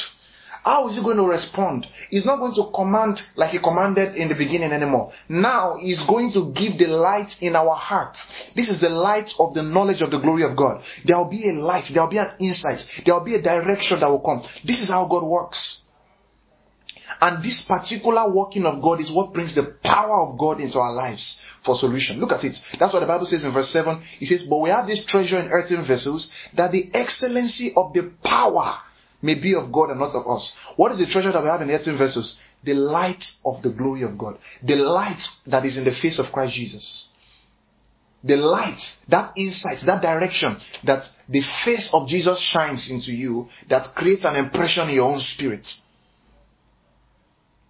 [0.65, 1.87] How is he going to respond?
[2.09, 5.13] He's not going to command like he commanded in the beginning anymore.
[5.29, 8.27] Now he's going to give the light in our hearts.
[8.57, 10.83] This is the light of the knowledge of the glory of God.
[11.05, 14.01] There will be a light, there will be an insight, there will be a direction
[14.01, 14.43] that will come.
[14.65, 15.83] This is how God works.
[17.21, 20.93] And this particular working of God is what brings the power of God into our
[20.93, 22.19] lives for solution.
[22.19, 22.65] Look at it.
[22.79, 24.03] That's what the Bible says in verse 7.
[24.19, 28.11] It says, But we have this treasure in earthen vessels, that the excellency of the
[28.23, 28.79] power
[29.25, 30.55] may be of God and not of us.
[30.77, 32.41] What is the treasure that we have in earthen vessels?
[32.63, 34.39] The light of the glory of God.
[34.63, 37.11] The light that is in the face of Christ Jesus.
[38.23, 43.95] The light, that insight, that direction that the face of Jesus shines into you that
[43.95, 45.75] creates an impression in your own spirit.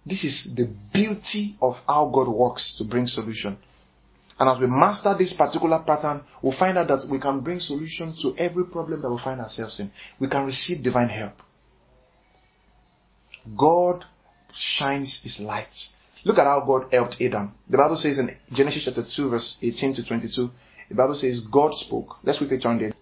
[0.05, 3.57] This is the beauty of how God works to bring solution.
[4.39, 8.21] And as we master this particular pattern, we'll find out that we can bring solutions
[8.21, 9.91] to every problem that we find ourselves in.
[10.19, 11.41] We can receive divine help.
[13.55, 14.05] God
[14.53, 15.89] shines his light.
[16.23, 17.53] Look at how God helped Adam.
[17.69, 20.51] The Bible says in Genesis chapter 2 verse 18 to 22,
[20.89, 22.17] the Bible says God spoke.
[22.23, 22.93] Let's quickly turn there.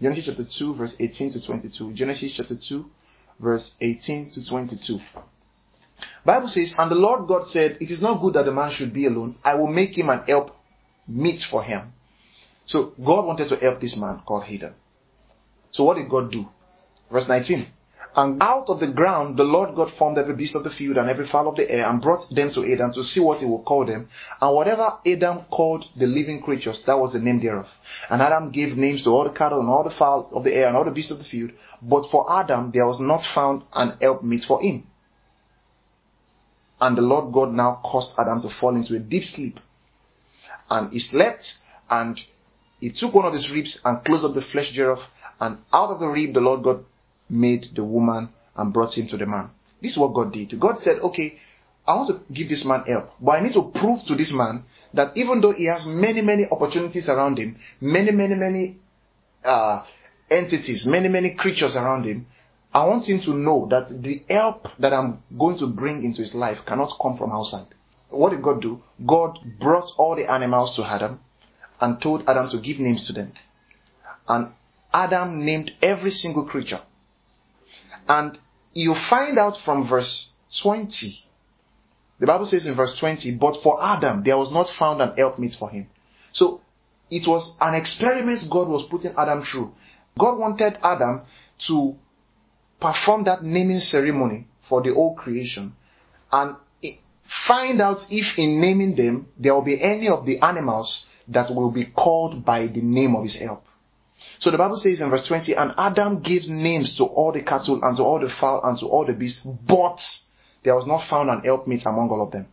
[0.00, 1.92] Genesis chapter 2, verse 18 to 22.
[1.92, 2.88] Genesis chapter 2,
[3.40, 5.00] verse 18 to 22.
[6.24, 8.92] Bible says, And the Lord God said, It is not good that the man should
[8.92, 9.36] be alone.
[9.44, 10.56] I will make him an help
[11.08, 11.92] meet for him.
[12.64, 14.74] So God wanted to help this man called Adam.
[15.72, 16.48] So what did God do?
[17.10, 17.66] Verse 19.
[18.18, 21.08] And out of the ground the Lord God formed every beast of the field and
[21.08, 23.64] every fowl of the air and brought them to Adam to see what he would
[23.64, 24.08] call them.
[24.40, 27.68] And whatever Adam called the living creatures, that was the name thereof.
[28.10, 30.66] And Adam gave names to all the cattle and all the fowl of the air
[30.66, 31.52] and all the beasts of the field.
[31.80, 34.88] But for Adam there was not found an helpmeet for him.
[36.80, 39.60] And the Lord God now caused Adam to fall into a deep sleep.
[40.68, 41.58] And he slept
[41.88, 42.20] and
[42.80, 45.08] he took one of his ribs and closed up the flesh thereof.
[45.38, 46.84] And out of the rib the Lord God
[47.28, 49.50] made the woman and brought him to the man.
[49.80, 50.58] This is what God did.
[50.58, 51.38] God said, okay,
[51.86, 54.64] I want to give this man help, but I need to prove to this man
[54.94, 58.76] that even though he has many, many opportunities around him, many, many, many
[59.44, 59.84] uh,
[60.30, 62.26] entities, many, many creatures around him,
[62.72, 66.34] I want him to know that the help that I'm going to bring into his
[66.34, 67.66] life cannot come from outside.
[68.10, 68.82] What did God do?
[69.06, 71.20] God brought all the animals to Adam
[71.80, 73.32] and told Adam to give names to them.
[74.26, 74.52] And
[74.92, 76.80] Adam named every single creature.
[78.08, 78.38] And
[78.72, 80.30] you find out from verse
[80.60, 81.24] 20.
[82.20, 85.54] The Bible says in verse 20, but for Adam there was not found an helpmeet
[85.54, 85.88] for him.
[86.32, 86.60] So
[87.10, 89.74] it was an experiment God was putting Adam through.
[90.18, 91.22] God wanted Adam
[91.58, 91.96] to
[92.80, 95.74] perform that naming ceremony for the whole creation
[96.32, 96.56] and
[97.24, 101.70] find out if in naming them there will be any of the animals that will
[101.70, 103.64] be called by the name of his help.
[104.38, 107.80] So the Bible says in verse 20, and Adam gives names to all the cattle
[107.82, 110.00] and to all the fowl and to all the beasts, but
[110.62, 112.46] there was not found an helpmate among all of them.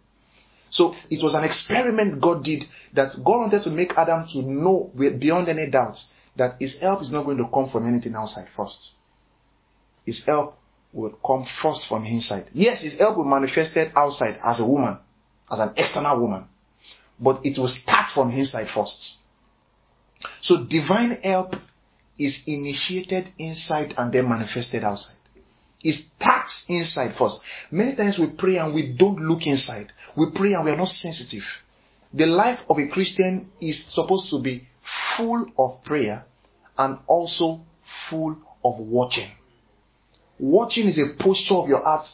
[0.70, 4.92] So it was an experiment God did that God wanted to make Adam to know
[4.96, 6.04] beyond any doubt
[6.36, 8.94] that his help is not going to come from anything outside first.
[10.06, 10.58] His help
[10.92, 12.48] will come first from inside.
[12.54, 15.00] Yes, his help will manifested outside as a woman,
[15.52, 16.48] as an external woman.
[17.20, 19.18] But it will start from inside first.
[20.42, 21.56] So divine help
[22.18, 25.18] is initiated inside and then manifested outside.
[25.84, 27.42] It starts inside first.
[27.70, 29.92] Many times we pray and we don't look inside.
[30.16, 31.46] We pray and we are not sensitive.
[32.14, 34.68] The life of a Christian is supposed to be
[35.16, 36.26] full of prayer
[36.78, 37.62] and also
[38.10, 39.30] full of watching.
[40.40, 42.08] Watching is a posture of your heart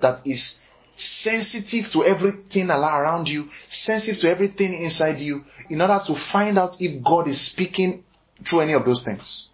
[0.00, 0.58] that is
[0.98, 6.76] sensitive to everything around you, sensitive to everything inside you, in order to find out
[6.80, 8.04] if God is speaking
[8.44, 9.50] through any of those things.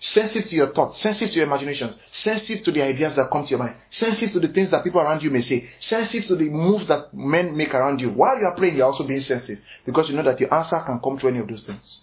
[0.00, 3.50] Sensitive to your thoughts, sensitive to your imaginations, sensitive to the ideas that come to
[3.50, 6.50] your mind, sensitive to the things that people around you may say, sensitive to the
[6.50, 8.10] moves that men make around you.
[8.10, 10.98] While you are praying, you're also being sensitive because you know that your answer can
[10.98, 12.00] come through any of those things.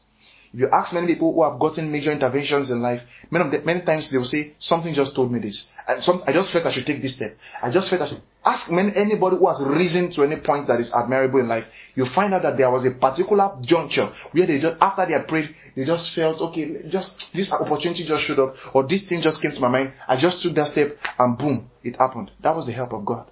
[0.52, 3.62] If you ask many people who have gotten major interventions in life, many, of the,
[3.62, 5.70] many times they will say, something just told me this.
[5.88, 7.38] And some, I just felt I should take this step.
[7.62, 8.22] I just felt I should.
[8.44, 12.06] Ask many, anybody who has risen to any point that is admirable in life, you
[12.06, 15.54] find out that there was a particular juncture where they just, after they had prayed,
[15.76, 19.52] they just felt, okay, just, this opportunity just showed up, or this thing just came
[19.52, 19.94] to my mind.
[20.08, 22.32] I just took that step, and boom, it happened.
[22.40, 23.30] That was the help of God.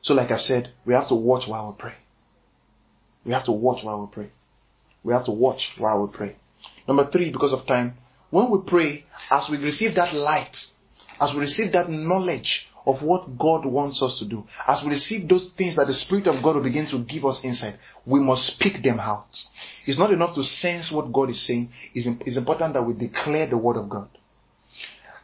[0.00, 1.94] So like i said, we have to watch while we pray.
[3.24, 4.30] We have to watch while we pray.
[5.08, 6.36] We have to watch while we pray.
[6.86, 7.94] Number three, because of time,
[8.28, 10.66] when we pray, as we receive that light,
[11.18, 15.26] as we receive that knowledge of what God wants us to do, as we receive
[15.26, 18.48] those things that the Spirit of God will begin to give us insight, we must
[18.48, 19.42] speak them out.
[19.86, 23.46] It's not enough to sense what God is saying, it's, it's important that we declare
[23.46, 24.10] the Word of God.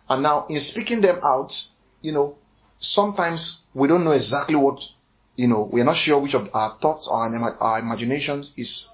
[0.08, 1.62] And now, in speaking them out,
[2.00, 2.38] you know,
[2.78, 4.80] sometimes we don't know exactly what,
[5.36, 7.18] you know, we're not sure which of our thoughts or
[7.60, 8.88] our imaginations is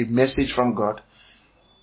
[0.00, 1.02] a message from God.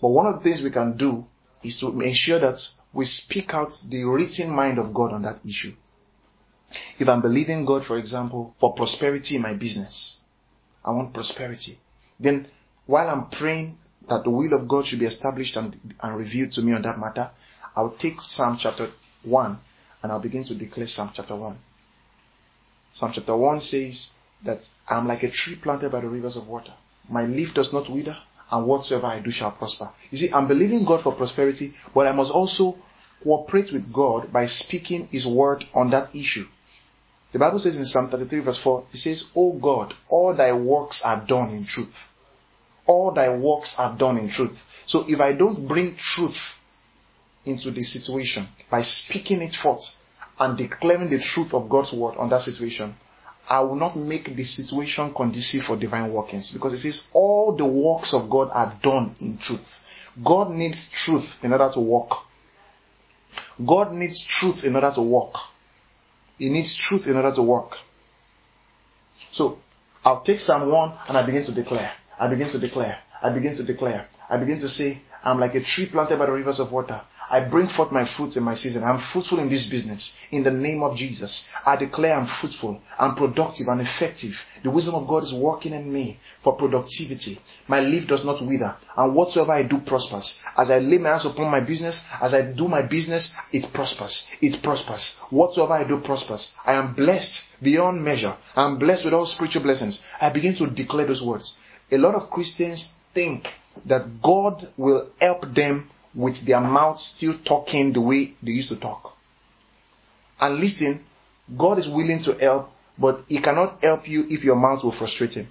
[0.01, 1.25] But one of the things we can do
[1.63, 2.59] is to ensure that
[2.93, 5.73] we speak out the written mind of God on that issue.
[6.99, 10.17] If I'm believing God, for example, for prosperity in my business,
[10.83, 11.79] I want prosperity.
[12.19, 12.47] Then
[12.85, 16.61] while I'm praying that the will of God should be established and, and revealed to
[16.61, 17.31] me on that matter,
[17.75, 18.91] I'll take Psalm chapter
[19.23, 19.59] 1
[20.03, 21.57] and I'll begin to declare Psalm chapter 1.
[22.91, 24.11] Psalm chapter 1 says
[24.43, 26.73] that I'm like a tree planted by the rivers of water
[27.09, 28.17] my leaf does not wither,
[28.51, 29.89] and whatsoever I do shall prosper.
[30.09, 32.77] You see, I'm believing God for prosperity, but I must also
[33.23, 36.45] cooperate with God by speaking His word on that issue.
[37.31, 41.01] The Bible says in Psalm 33, verse 4, it says, O God, all thy works
[41.01, 41.93] are done in truth.
[42.85, 44.57] All thy works are done in truth.
[44.85, 46.39] So if I don't bring truth
[47.43, 49.97] into the situation by speaking it forth
[50.39, 52.95] and declaring the truth of God's word on that situation,
[53.49, 57.65] I will not make the situation conducive for divine workings because it says all the
[57.65, 59.61] works of God are done in truth.
[60.23, 62.25] God needs truth in order to walk.
[63.65, 65.37] God needs truth in order to walk.
[66.37, 67.77] He needs truth in order to work.
[69.31, 69.59] So
[70.03, 71.93] I'll take Psalm 1 and I begin to declare.
[72.19, 72.99] I begin to declare.
[73.21, 74.07] I begin to declare.
[74.29, 77.01] I begin to say, I'm like a tree planted by the rivers of water.
[77.29, 78.83] I bring forth my fruits in my season.
[78.83, 80.17] I'm fruitful in this business.
[80.31, 81.47] In the name of Jesus.
[81.65, 84.39] I declare I'm fruitful, I'm productive, and effective.
[84.63, 87.39] The wisdom of God is working in me for productivity.
[87.67, 90.41] My leaf does not wither, and whatsoever I do prospers.
[90.57, 94.25] As I lay my hands upon my business, as I do my business, it prospers.
[94.41, 95.17] It prospers.
[95.29, 96.55] Whatsoever I do prospers.
[96.65, 98.35] I am blessed beyond measure.
[98.55, 100.01] I'm blessed with all spiritual blessings.
[100.21, 101.57] I begin to declare those words.
[101.91, 103.47] A lot of Christians think
[103.85, 108.75] that God will help them with their mouth still talking the way they used to
[108.75, 109.13] talk.
[110.39, 111.05] And listen,
[111.55, 115.35] God is willing to help, but He cannot help you if your mouth will frustrate
[115.35, 115.47] Him.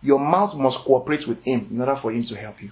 [0.00, 2.70] Your mouth must cooperate with Him in order for Him to help you.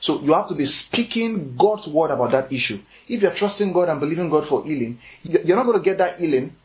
[0.00, 2.80] So you have to be speaking God's word about that issue.
[3.08, 6.18] If you're trusting God and believing God for healing, you're not going to get that
[6.18, 6.56] healing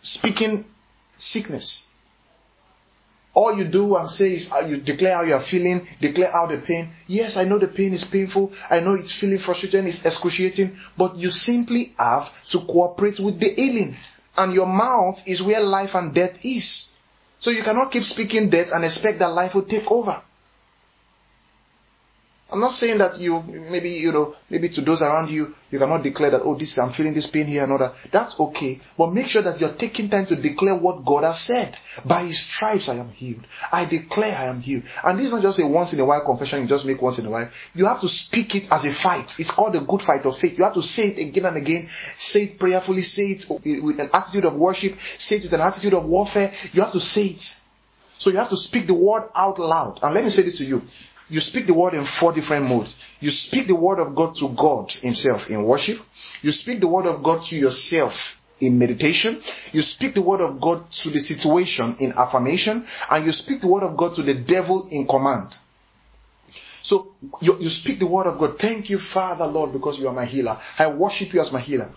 [0.00, 0.64] speaking
[1.18, 1.84] sickness.
[3.36, 6.46] All you do and say is uh, you declare how you are feeling, declare how
[6.46, 6.94] the pain.
[7.06, 8.50] Yes, I know the pain is painful.
[8.70, 13.50] I know it's feeling frustrating, it's excruciating, but you simply have to cooperate with the
[13.50, 13.94] healing.
[14.38, 16.90] And your mouth is where life and death is.
[17.38, 20.22] So you cannot keep speaking death and expect that life will take over.
[22.48, 26.04] I'm not saying that you maybe you know maybe to those around you you cannot
[26.04, 27.94] declare that oh this I'm feeling this pain here and all that.
[28.12, 31.76] That's okay, but make sure that you're taking time to declare what God has said.
[32.04, 33.44] By His stripes I am healed.
[33.72, 34.84] I declare I am healed.
[35.02, 37.18] And this is not just a once in a while confession you just make once
[37.18, 37.48] in a while.
[37.74, 39.34] You have to speak it as a fight.
[39.40, 40.56] It's called a good fight of faith.
[40.56, 41.90] You have to say it again and again.
[42.16, 43.02] Say it prayerfully.
[43.02, 43.48] Say it
[43.82, 44.96] with an attitude of worship.
[45.18, 46.52] Say it with an attitude of warfare.
[46.72, 47.56] You have to say it.
[48.18, 49.98] So you have to speak the word out loud.
[50.02, 50.82] And let me say this to you.
[51.28, 52.94] You speak the word in four different modes.
[53.20, 56.00] You speak the word of God to God Himself in worship.
[56.42, 58.14] You speak the word of God to yourself
[58.60, 59.42] in meditation.
[59.72, 62.86] You speak the word of God to the situation in affirmation.
[63.10, 65.56] And you speak the word of God to the devil in command.
[66.82, 68.60] So you, you speak the word of God.
[68.60, 70.56] Thank you, Father, Lord, because you are my healer.
[70.78, 71.90] I worship you as my healer.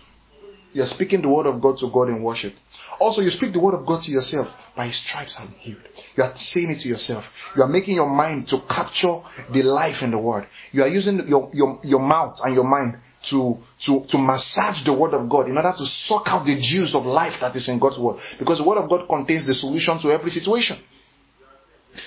[0.72, 2.54] You are speaking the word of God to God in worship.
[3.00, 4.48] Also, you speak the word of God to yourself.
[4.76, 5.82] By his stripes I'm healed.
[6.16, 7.26] You are saying it to yourself.
[7.56, 10.48] You are making your mind to capture the life in the word.
[10.72, 14.94] You are using your, your, your mouth and your mind to, to, to massage the
[14.94, 17.80] word of God in order to suck out the juice of life that is in
[17.80, 18.18] God's word.
[18.38, 20.78] Because the word of God contains the solution to every situation.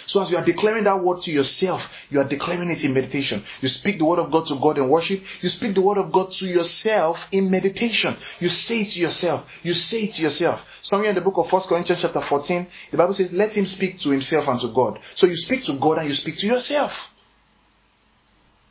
[0.06, 3.42] So as you are declaring that word to yourself, you are declaring it in meditation.
[3.60, 5.22] You speak the word of God to God in worship.
[5.40, 8.16] You speak the word of God to yourself in meditation.
[8.38, 9.44] You say it to yourself.
[9.62, 10.60] You say it to yourself.
[10.82, 13.98] Somewhere in the book of 1 Corinthians chapter 14, the Bible says, let him speak
[14.00, 15.00] to himself and to God.
[15.14, 16.92] So you speak to God and you speak to yourself.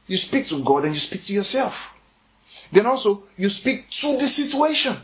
[0.07, 1.75] You speak to God and you speak to yourself.
[2.71, 4.97] Then also, you speak to the situation.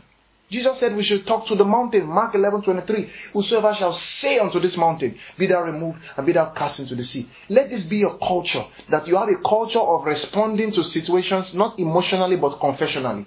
[0.50, 2.06] Jesus said we should talk to the mountain.
[2.06, 3.10] Mark 11 23.
[3.34, 7.04] Whosoever shall say unto this mountain, Be thou removed and be thou cast into the
[7.04, 7.28] sea.
[7.50, 8.64] Let this be your culture.
[8.88, 13.26] That you have a culture of responding to situations not emotionally but confessionally.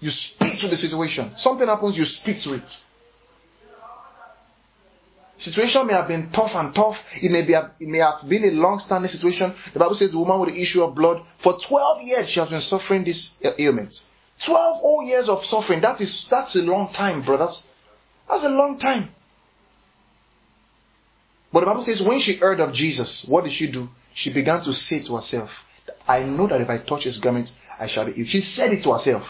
[0.00, 1.32] You speak to the situation.
[1.36, 2.84] Something happens, you speak to it.
[5.36, 6.98] Situation may have been tough and tough.
[7.20, 9.54] It may, be, it may have been a long standing situation.
[9.72, 12.50] The Bible says the woman with the issue of blood, for 12 years she has
[12.50, 14.00] been suffering this ailment.
[14.42, 15.80] 12 whole years of suffering.
[15.80, 17.66] That is, that's a long time, brothers.
[18.28, 19.10] That's a long time.
[21.52, 23.88] But the Bible says when she heard of Jesus, what did she do?
[24.12, 25.50] She began to say to herself,
[26.06, 28.28] I know that if I touch his garment, I shall be healed.
[28.28, 29.26] She said it to herself.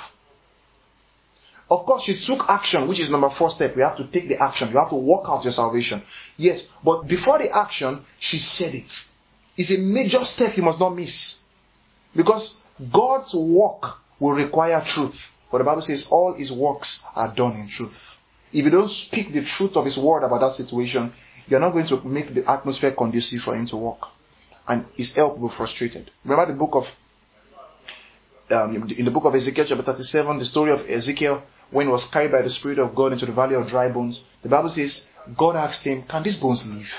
[1.71, 3.77] Of course, she took action, which is number four step.
[3.77, 4.71] You have to take the action.
[4.71, 6.03] You have to work out your salvation.
[6.37, 9.05] Yes, but before the action, she said it.
[9.57, 11.41] It's a major step you must not miss.
[12.15, 12.57] Because
[12.93, 15.21] God's work will require truth.
[15.51, 17.93] But the Bible says all his works are done in truth.
[18.53, 21.13] If you don't speak the truth of his word about that situation,
[21.47, 24.09] you're not going to make the atmosphere conducive for him to work.
[24.67, 26.11] And his help will be frustrated.
[26.25, 26.87] Remember the book of
[28.51, 32.05] um, in the book of Ezekiel chapter 37, the story of Ezekiel when he was
[32.07, 34.27] carried by the Spirit of God into the valley of dry bones.
[34.43, 35.07] The Bible says,
[35.37, 36.91] God asked him, Can these bones live?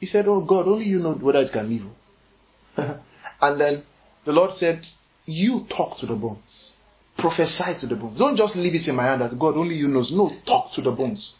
[0.00, 3.00] He said, Oh God, only you know whether it can live.
[3.40, 3.82] and then
[4.24, 4.86] the Lord said,
[5.26, 6.74] you talk to the bones.
[7.16, 8.18] Prophesy to the bones.
[8.18, 10.12] Don't just leave it in my hand that God only you knows.
[10.12, 11.36] No, talk to the bones.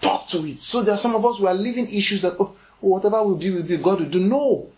[0.00, 0.62] Talk to it.
[0.62, 3.54] So there are some of us who are living issues that, oh, whatever we do,
[3.54, 4.20] will be God will do.
[4.20, 4.70] No.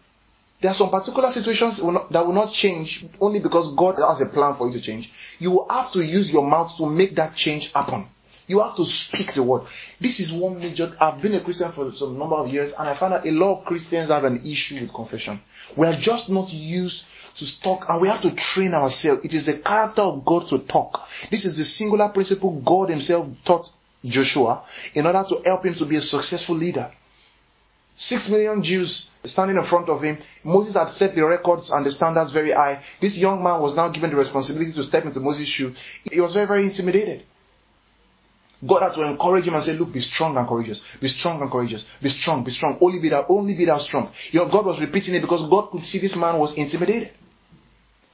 [0.60, 4.56] There are some particular situations that will not change only because God has a plan
[4.56, 5.10] for you to change.
[5.38, 8.08] You will have to use your mouth to make that change happen.
[8.46, 9.62] You have to speak the word.
[10.00, 10.92] This is one major.
[11.00, 13.60] I've been a Christian for some number of years, and I find that a lot
[13.60, 15.40] of Christians have an issue with confession.
[15.76, 17.04] We are just not used
[17.34, 19.22] to talk, and we have to train ourselves.
[19.24, 21.08] It is the character of God to talk.
[21.30, 23.70] This is the singular principle God Himself taught
[24.04, 26.90] Joshua in order to help him to be a successful leader.
[27.96, 30.18] Six million Jews standing in front of him.
[30.42, 32.82] Moses had set the records and the standards very high.
[33.00, 35.74] This young man was now given the responsibility to step into Moses' shoe.
[36.10, 37.24] He was very, very intimidated.
[38.66, 40.82] God had to encourage him and say, Look, be strong and courageous.
[41.00, 41.84] Be strong and courageous.
[42.00, 42.78] Be strong, be strong.
[42.80, 44.10] Only be that, only be that strong.
[44.30, 47.10] You know, God was repeating it because God could see this man was intimidated.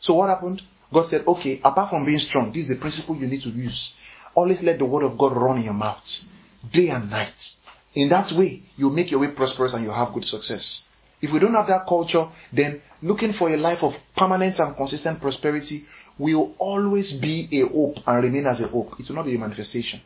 [0.01, 0.63] So what happened?
[0.93, 3.95] God said, Okay, apart from being strong, this is the principle you need to use.
[4.35, 6.25] Always let the word of God run in your mouth,
[6.71, 7.53] day and night.
[7.95, 10.85] In that way, you make your way prosperous and you have good success.
[11.23, 15.21] If we don't have that culture, then looking for a life of permanent and consistent
[15.21, 15.87] prosperity
[16.19, 19.01] will always be a hope and remain as a hope.
[19.01, 20.01] It will not be a manifestation.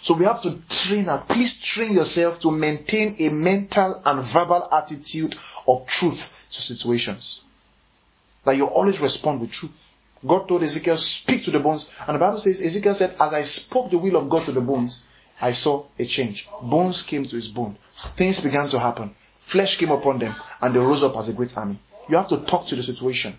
[0.00, 5.36] So we have to train please train yourself to maintain a mental and verbal attitude
[5.66, 6.20] of truth
[6.50, 7.44] to situations.
[8.44, 9.72] That you always respond with truth.
[10.26, 11.88] God told Ezekiel, speak to the bones.
[12.06, 14.60] And the Bible says, Ezekiel said, as I spoke the will of God to the
[14.60, 15.04] bones,
[15.40, 16.48] I saw a change.
[16.62, 17.76] Bones came to his bone.
[18.16, 19.14] Things began to happen.
[19.46, 21.78] Flesh came upon them and they rose up as a great army.
[22.08, 23.36] You have to talk to the situation.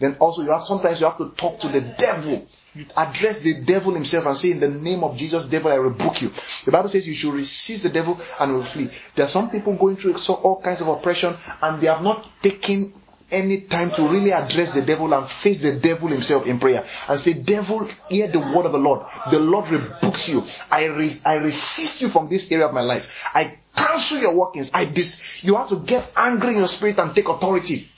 [0.00, 2.46] Then also you have sometimes you have to talk to the devil.
[2.74, 6.22] You address the devil himself and say, In the name of Jesus, devil, I rebuke
[6.22, 6.30] you.
[6.64, 8.90] The Bible says you should resist the devil and will flee.
[9.14, 12.94] There are some people going through all kinds of oppression and they have not taken
[13.30, 17.20] any time to really address the devil and face the devil himself in prayer and
[17.20, 19.06] say, Devil, hear the word of the Lord.
[19.30, 20.44] The Lord rebukes you.
[20.70, 23.06] I, re- I resist you from this area of my life.
[23.34, 24.70] I cancel your workings.
[24.72, 27.88] I dis- you have to get angry in your spirit and take authority.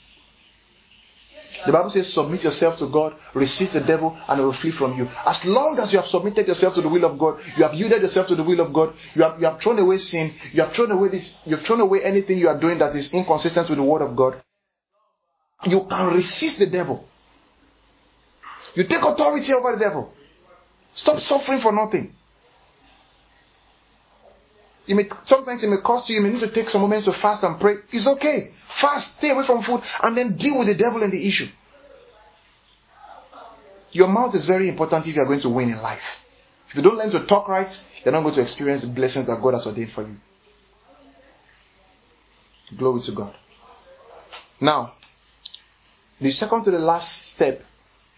[1.65, 4.97] The Bible says, submit yourself to God, resist the devil, and he will flee from
[4.97, 5.07] you.
[5.25, 8.01] As long as you have submitted yourself to the will of God, you have yielded
[8.01, 10.73] yourself to the will of God, you have, you have thrown away sin, you have
[10.73, 13.77] thrown away this, you have thrown away anything you are doing that is inconsistent with
[13.77, 14.41] the word of God
[15.65, 17.07] you can resist the devil.
[18.73, 20.13] You take authority over the devil.
[20.95, 22.15] Stop suffering for nothing.
[24.87, 27.13] It may, sometimes it may cost you, you may need to take some moments to
[27.13, 27.75] fast and pray.
[27.91, 28.51] It's okay.
[28.79, 31.47] Fast, stay away from food, and then deal with the devil and the issue.
[33.91, 36.01] Your mouth is very important if you are going to win in life.
[36.69, 39.41] If you don't learn to talk right, you're not going to experience the blessings that
[39.41, 40.15] God has ordained for you.
[42.77, 43.35] Glory to God.
[44.61, 44.93] Now,
[46.21, 47.63] the second to the last step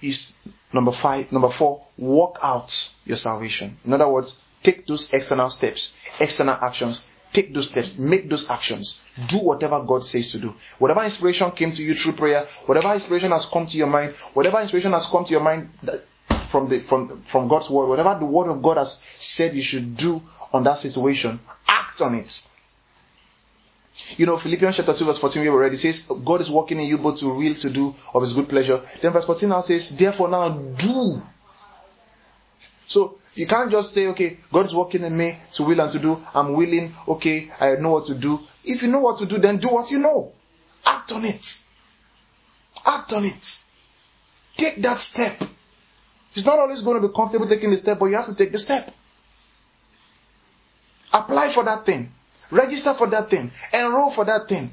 [0.02, 0.34] is
[0.74, 3.78] number five, number four, work out your salvation.
[3.86, 7.02] In other words, take those external steps, external actions,
[7.32, 10.54] take those steps, make those actions, do whatever God says to do.
[10.80, 14.60] Whatever inspiration came to you through prayer, whatever inspiration has come to your mind, whatever
[14.60, 15.70] inspiration has come to your mind
[16.52, 19.98] from the from from God's word, whatever the word of God has said you should
[19.98, 20.22] do
[20.52, 22.48] on that situation, act on it.
[24.18, 26.98] You know, Philippians chapter 2, verse 14, we already says, God is working in you
[26.98, 28.82] both to will to do of his good pleasure.
[29.02, 31.22] Then verse 14 now says, Therefore now do.
[32.88, 36.00] So you can't just say, okay, God is working in me to will and to
[36.00, 36.24] do.
[36.34, 38.40] I'm willing, okay, I know what to do.
[38.64, 40.32] If you know what to do, then do what you know.
[40.86, 41.42] Act on it.
[42.86, 43.60] Act on it.
[44.58, 45.44] Take that step.
[46.36, 48.52] It's not always going to be comfortable taking the step, but you have to take
[48.52, 48.92] the step.
[51.12, 52.12] Apply for that thing.
[52.54, 53.52] Register for that thing.
[53.74, 54.72] Enroll for that thing.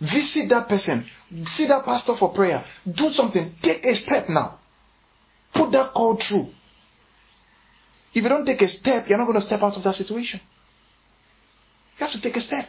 [0.00, 1.06] Visit that person.
[1.46, 2.64] See that pastor for prayer.
[2.90, 3.54] Do something.
[3.62, 4.58] Take a step now.
[5.54, 6.48] Put that call through.
[8.14, 10.40] If you don't take a step, you're not going to step out of that situation.
[11.98, 12.68] You have to take a step.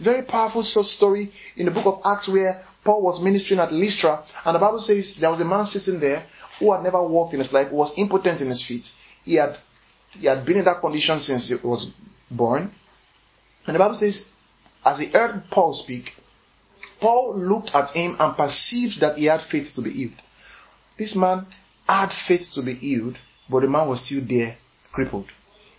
[0.00, 4.54] Very powerful story in the book of Acts where Paul was ministering at Lystra, and
[4.54, 6.26] the Bible says there was a man sitting there
[6.58, 8.90] who had never walked in his life, was impotent in his feet.
[9.24, 9.58] He had
[10.10, 11.92] he had been in that condition since he was
[12.30, 12.72] born.
[13.66, 14.28] And the Bible says,
[14.84, 16.12] as he heard Paul speak,
[17.00, 20.20] Paul looked at him and perceived that he had faith to be healed.
[20.96, 21.46] This man
[21.88, 23.18] had faith to be healed,
[23.48, 24.56] but the man was still there,
[24.92, 25.26] crippled.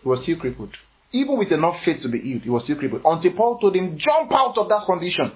[0.02, 0.76] He was still crippled.
[1.12, 3.04] Even with enough faith to be healed, he was still crippled.
[3.06, 5.32] Until Paul told him, jump out of that condition.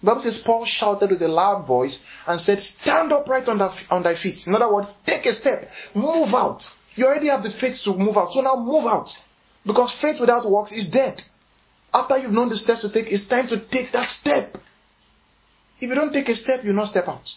[0.00, 3.60] The Bible says Paul shouted with a loud voice and said, stand upright on,
[3.90, 4.46] on thy feet.
[4.46, 6.70] In other words, take a step, move out.
[6.94, 9.16] You already have the faith to move out, so now move out.
[9.64, 11.22] Because faith without works is dead.
[11.92, 14.56] After you've known the steps to take, it's time to take that step.
[15.80, 17.34] If you don't take a step, you'll not step out.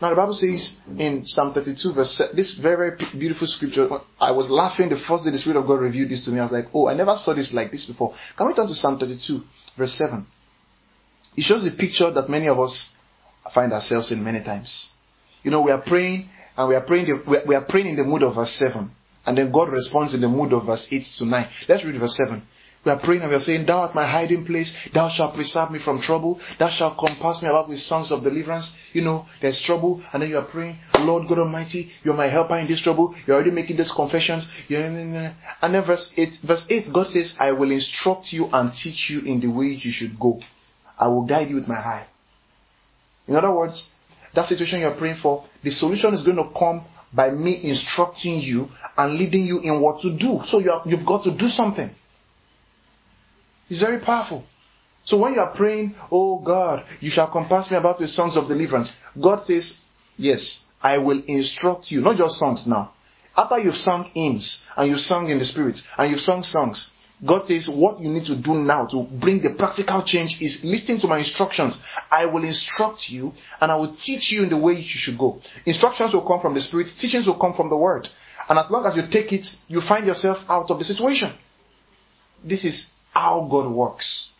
[0.00, 3.88] Now the Bible says in Psalm 32 verse this very, very beautiful scripture.
[4.20, 6.38] I was laughing the first day the Spirit of God revealed this to me.
[6.38, 8.14] I was like, oh, I never saw this like this before.
[8.36, 9.42] Can we turn to Psalm 32
[9.76, 10.26] verse 7?
[11.36, 12.94] It shows the picture that many of us
[13.52, 14.90] find ourselves in many times.
[15.42, 18.04] You know, we are praying and we are praying the, we are praying in the
[18.04, 18.90] mood of verse 7.
[19.26, 21.48] And then God responds in the mood of verse 8 to 9.
[21.68, 22.42] Let's read verse 7.
[22.84, 24.74] We are praying and we are saying, Thou art my hiding place.
[24.92, 26.38] Thou shalt preserve me from trouble.
[26.58, 28.76] Thou shalt compass me about with songs of deliverance.
[28.92, 30.02] You know, there's trouble.
[30.12, 33.14] And then you are praying, Lord God Almighty, you're my helper in this trouble.
[33.26, 34.46] You're already making these confessions.
[34.68, 35.34] And
[35.74, 39.40] then verse 8, verse 8, God says, I will instruct you and teach you in
[39.40, 40.40] the way you should go.
[40.98, 42.06] I will guide you with my eye.
[43.26, 43.92] In other words,
[44.34, 48.68] that situation you're praying for, the solution is going to come by me instructing you
[48.98, 50.42] and leading you in what to do.
[50.44, 51.94] So you you've got to do something.
[53.68, 54.44] It's very powerful.
[55.04, 58.48] So when you are praying, Oh God, you shall compass me about with songs of
[58.48, 59.78] deliverance, God says,
[60.16, 62.00] Yes, I will instruct you.
[62.00, 62.92] Not just songs now.
[63.36, 66.90] After you've sung hymns and you've sung in the spirit and you've sung songs,
[67.24, 70.98] God says, What you need to do now to bring the practical change is listen
[71.00, 71.78] to my instructions.
[72.10, 75.40] I will instruct you and I will teach you in the way you should go.
[75.66, 78.08] Instructions will come from the Spirit, teachings will come from the Word.
[78.48, 81.32] And as long as you take it, you find yourself out of the situation.
[82.44, 84.32] This is how God works.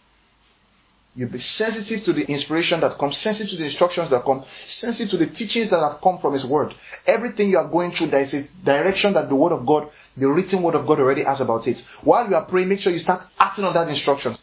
[1.16, 5.10] You be sensitive to the inspiration that comes, sensitive to the instructions that come, sensitive
[5.10, 6.74] to the teachings that have come from His Word.
[7.06, 10.26] Everything you are going through, there is a direction that the Word of God, the
[10.26, 11.84] written Word of God already has about it.
[12.02, 14.34] While you are praying, make sure you start acting on that instruction.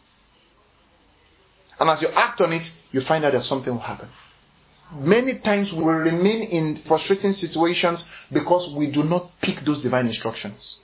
[1.78, 4.08] And as you act on it, you find out that something will happen.
[4.98, 10.78] Many times we remain in frustrating situations because we do not pick those divine instructions.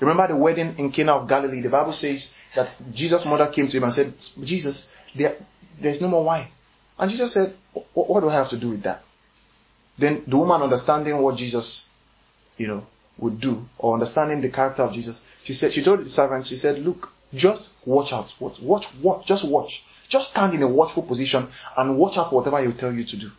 [0.00, 1.60] Remember the wedding in Cana of Galilee?
[1.60, 5.36] The Bible says that Jesus' mother came to him and said, Jesus, there,
[5.80, 6.48] there's no more wine.
[6.98, 7.54] And Jesus said,
[7.94, 9.02] What do I have to do with that?
[9.98, 11.86] Then the woman understanding what Jesus,
[12.56, 12.86] you know,
[13.18, 16.56] would do, or understanding the character of Jesus, she said, she told the servant, she
[16.56, 18.34] said, Look, just watch out.
[18.40, 19.84] Watch, watch, watch, just watch.
[20.08, 23.04] Just stand in a watchful position and watch out for whatever he will tell you
[23.04, 23.30] to do.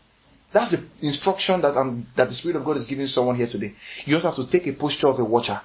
[0.52, 3.76] That's the instruction that, um, that the Spirit of God is giving someone here today.
[4.06, 5.62] You just have to take a posture of a watcher.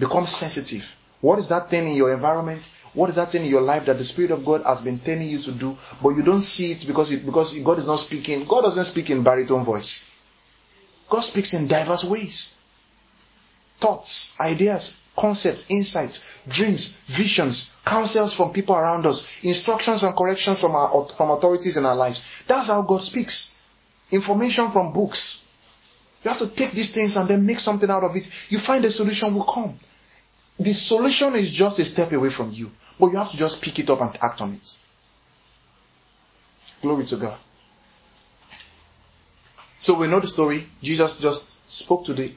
[0.00, 0.84] Become sensitive.
[1.20, 2.68] What is that thing in your environment?
[2.94, 5.28] What is that thing in your life that the Spirit of God has been telling
[5.28, 8.46] you to do, but you don't see it because, it, because God is not speaking?
[8.46, 10.04] God doesn't speak in baritone voice.
[11.08, 12.54] God speaks in diverse ways.
[13.78, 20.74] Thoughts, ideas, concepts, insights, dreams, visions, counsels from people around us, instructions and corrections from
[20.74, 22.24] our from authorities in our lives.
[22.46, 23.54] That's how God speaks.
[24.10, 25.42] Information from books.
[26.22, 28.28] You have to take these things and then make something out of it.
[28.48, 29.78] You find a solution will come.
[30.60, 33.78] The solution is just a step away from you, but you have to just pick
[33.78, 34.76] it up and act on it.
[36.82, 37.38] Glory to God.
[39.78, 40.66] So we know the story.
[40.82, 42.34] Jesus just spoke to the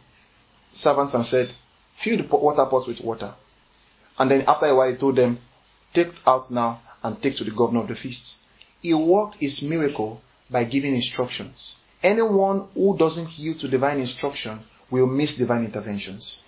[0.71, 1.53] servants and said,
[1.97, 3.33] Fill the water pots with water.
[4.17, 5.39] And then after a while, he told them,
[5.93, 8.37] Take out now and take to the governor of the feast.
[8.79, 11.75] He worked his miracle by giving instructions.
[12.01, 16.39] Anyone who doesn't yield to divine instruction will miss divine interventions.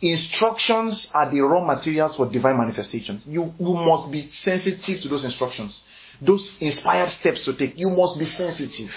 [0.00, 3.20] Instructions are the raw materials for divine manifestation.
[3.26, 5.82] You, you must be sensitive to those instructions.
[6.20, 7.76] Those inspired steps to take.
[7.76, 8.94] You must be sensitive.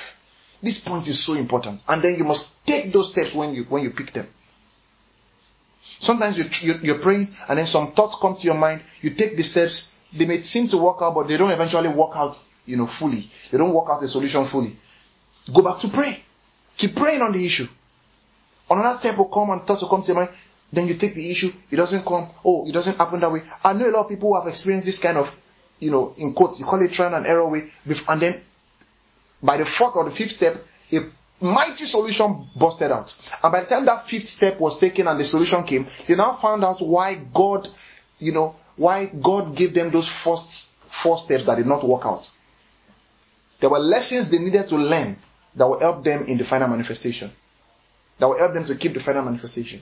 [0.62, 1.82] This point is so important.
[1.88, 4.28] And then you must take those steps when you, when you pick them.
[6.00, 8.84] Sometimes you, you, you're praying and then some thoughts come to your mind.
[9.02, 9.90] You take the steps.
[10.14, 13.32] They may seem to work out, but they don't eventually work out, you know, fully.
[13.52, 14.78] They don't work out the solution fully.
[15.52, 16.24] Go back to pray.
[16.78, 17.68] Keep praying on the issue.
[18.70, 20.30] Another step will come and thoughts will come to your mind.
[20.72, 21.52] Then you take the issue.
[21.70, 22.30] It doesn't come.
[22.46, 23.44] Oh, it doesn't happen that way.
[23.64, 25.28] I know a lot of people who have experienced this kind of,
[25.80, 27.70] you know, in quotes, you call it trial and error way.
[28.08, 28.42] And then
[29.44, 31.00] by the fourth or the fifth step, a
[31.42, 33.14] mighty solution busted out.
[33.44, 36.38] And by the time that fifth step was taken and the solution came, they now
[36.42, 37.68] found out why God,
[38.20, 40.70] you know, why God gave them those first
[41.04, 42.30] four steps that did not work out.
[43.60, 45.18] There were lessons they needed to learn
[45.56, 47.32] that will help them in the final manifestation.
[48.20, 49.82] That will help them to keep the final manifestation.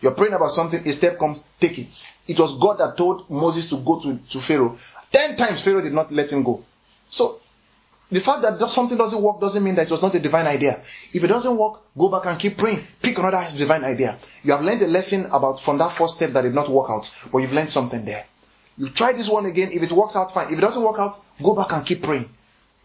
[0.00, 2.04] You're praying about something, a step comes, take it.
[2.26, 4.78] It was God that told Moses to go to, to Pharaoh.
[5.12, 6.64] Ten times Pharaoh did not let him go.
[7.10, 7.40] So,
[8.10, 10.82] the fact that something doesn't work doesn't mean that it was not a divine idea.
[11.12, 12.86] If it doesn't work, go back and keep praying.
[13.02, 14.18] Pick another divine idea.
[14.42, 17.12] You have learned a lesson about from that first step that did not work out,
[17.30, 18.24] but you've learned something there.
[18.78, 19.70] You try this one again.
[19.72, 20.52] If it works out, fine.
[20.52, 22.30] If it doesn't work out, go back and keep praying.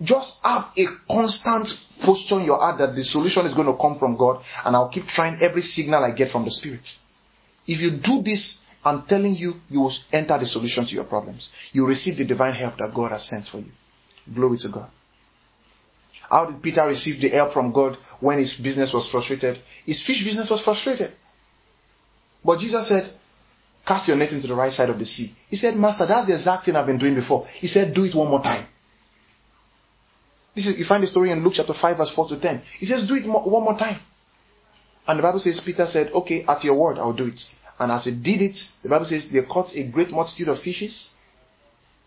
[0.03, 3.97] Just have a constant posture in your heart that the solution is going to come
[3.97, 6.99] from God, and I'll keep trying every signal I get from the Spirit.
[7.65, 11.51] If you do this, I'm telling you, you will enter the solution to your problems.
[11.71, 13.71] You receive the divine help that God has sent for you.
[14.34, 14.89] Glory to God.
[16.30, 19.61] How did Peter receive the help from God when his business was frustrated?
[19.85, 21.13] His fish business was frustrated.
[22.43, 23.13] But Jesus said,
[23.85, 25.35] Cast your net into the right side of the sea.
[25.49, 27.47] He said, Master, that's the exact thing I've been doing before.
[27.47, 28.65] He said, Do it one more time.
[30.55, 32.61] This is, you find the story in Luke chapter 5 verse 4 to 10.
[32.80, 33.99] He says, do it more, one more time.
[35.07, 37.49] And the Bible says, Peter said, okay, at your word, I'll do it.
[37.80, 41.09] And as he did it, the Bible says they caught a great multitude of fishes.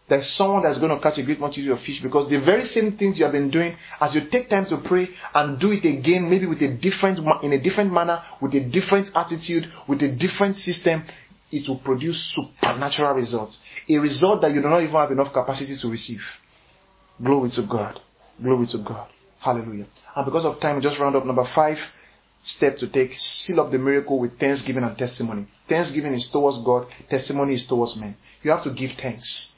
[0.08, 2.96] There's someone that's going to catch a great multitude of fish because the very same
[2.96, 6.30] things you have been doing, as you take time to pray and do it again,
[6.30, 10.54] maybe with a different, in a different manner, with a different attitude, with a different
[10.54, 11.04] system,
[11.50, 13.58] it will produce supernatural results.
[13.88, 16.24] A result that you do not even have enough capacity to receive.
[17.20, 18.00] Glory to God.
[18.42, 19.08] Glory to God.
[19.38, 19.86] Hallelujah.
[20.14, 21.78] And because of time, just round up number five
[22.42, 23.18] step to take.
[23.18, 25.46] Seal up the miracle with thanksgiving and testimony.
[25.68, 28.16] Thanksgiving is towards God, testimony is towards men.
[28.42, 29.52] You have to give thanks.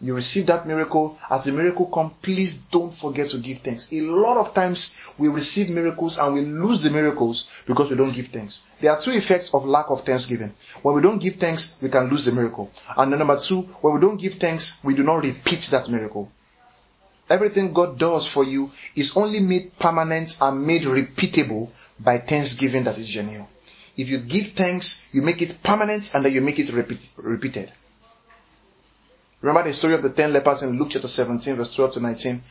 [0.00, 1.18] You receive that miracle.
[1.28, 3.92] As the miracle comes, please don't forget to give thanks.
[3.92, 8.12] A lot of times we receive miracles and we lose the miracles because we don't
[8.12, 8.60] give thanks.
[8.80, 10.54] There are two effects of lack of thanksgiving.
[10.82, 12.70] When we don't give thanks, we can lose the miracle.
[12.96, 16.30] And number two, when we don't give thanks, we do not repeat that miracle.
[17.30, 22.98] Everything God does for you is only made permanent and made repeatable by thanksgiving that
[22.98, 23.48] is genuine.
[23.96, 27.72] If you give thanks, you make it permanent and then you make it repeat, repeated.
[29.40, 32.42] Remember the story of the ten lepers in Luke chapter 17, verse 12 to 19?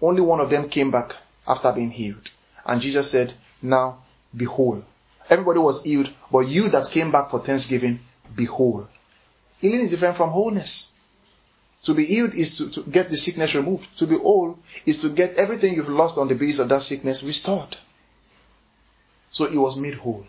[0.00, 1.12] Only one of them came back
[1.46, 2.30] after being healed.
[2.64, 4.04] And Jesus said, Now
[4.34, 4.82] be whole.
[5.28, 8.00] Everybody was healed, but you that came back for thanksgiving,
[8.34, 8.88] be whole.
[9.58, 10.88] Healing is different from wholeness.
[11.84, 13.86] To be healed is to, to get the sickness removed.
[13.98, 17.22] To be whole is to get everything you've lost on the basis of that sickness
[17.22, 17.76] restored.
[19.30, 20.26] So he was made whole.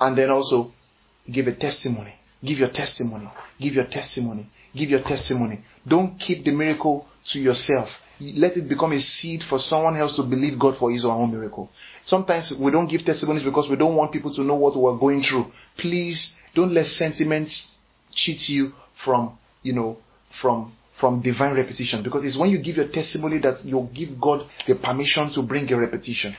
[0.00, 0.72] And then also
[1.30, 2.14] give a testimony.
[2.44, 3.28] Give your testimony.
[3.60, 4.50] Give your testimony.
[4.74, 5.62] Give your testimony.
[5.86, 7.90] Don't keep the miracle to yourself.
[8.20, 11.20] Let it become a seed for someone else to believe God for his or her
[11.20, 11.70] own miracle.
[12.02, 15.22] Sometimes we don't give testimonies because we don't want people to know what we're going
[15.22, 15.52] through.
[15.76, 17.68] Please don't let sentiments
[18.12, 18.72] cheat you
[19.04, 19.98] from, you know,
[20.40, 24.46] from from divine repetition because it's when you give your testimony that you give God
[24.66, 26.34] the permission to bring a repetition.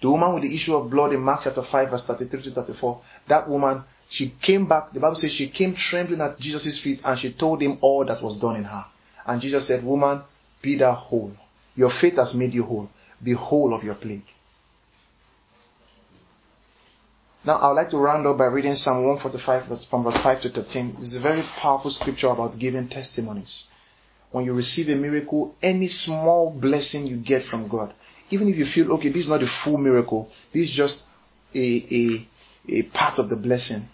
[0.00, 3.00] The woman with the issue of blood in Mark chapter 5, verse 33 to 34,
[3.26, 7.18] that woman, she came back, the Bible says she came trembling at Jesus' feet and
[7.18, 8.84] she told him all that was done in her.
[9.26, 10.22] And Jesus said, Woman,
[10.62, 11.32] be thou whole.
[11.74, 12.88] Your faith has made you whole.
[13.22, 14.24] Be whole of your plague.
[17.44, 20.50] Now, I would like to round up by reading Psalm 145 from verse 5 to
[20.50, 20.96] 13.
[20.96, 23.68] This is a very powerful scripture about giving testimonies.
[24.32, 27.94] When you receive a miracle, any small blessing you get from God,
[28.30, 31.04] even if you feel, okay, this is not a full miracle, this is just
[31.54, 32.28] a, a,
[32.68, 33.88] a part of the blessing.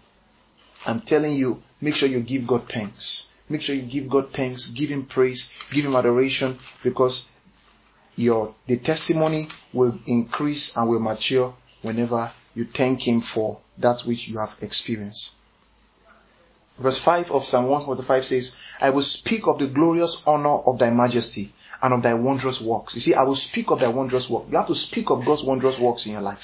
[0.86, 3.28] I'm telling you, make sure you give God thanks.
[3.48, 7.28] Make sure you give God thanks, give Him praise, give Him adoration, because
[8.16, 14.28] your the testimony will increase and will mature whenever you thank Him for that which
[14.28, 15.32] you have experienced.
[16.78, 20.90] Verse 5 of Psalm 145 says, I will speak of the glorious honor of thy
[20.90, 22.94] majesty and of thy wondrous works.
[22.94, 24.44] You see, I will speak of thy wondrous work.
[24.50, 26.42] You have to speak of God's wondrous works in your life.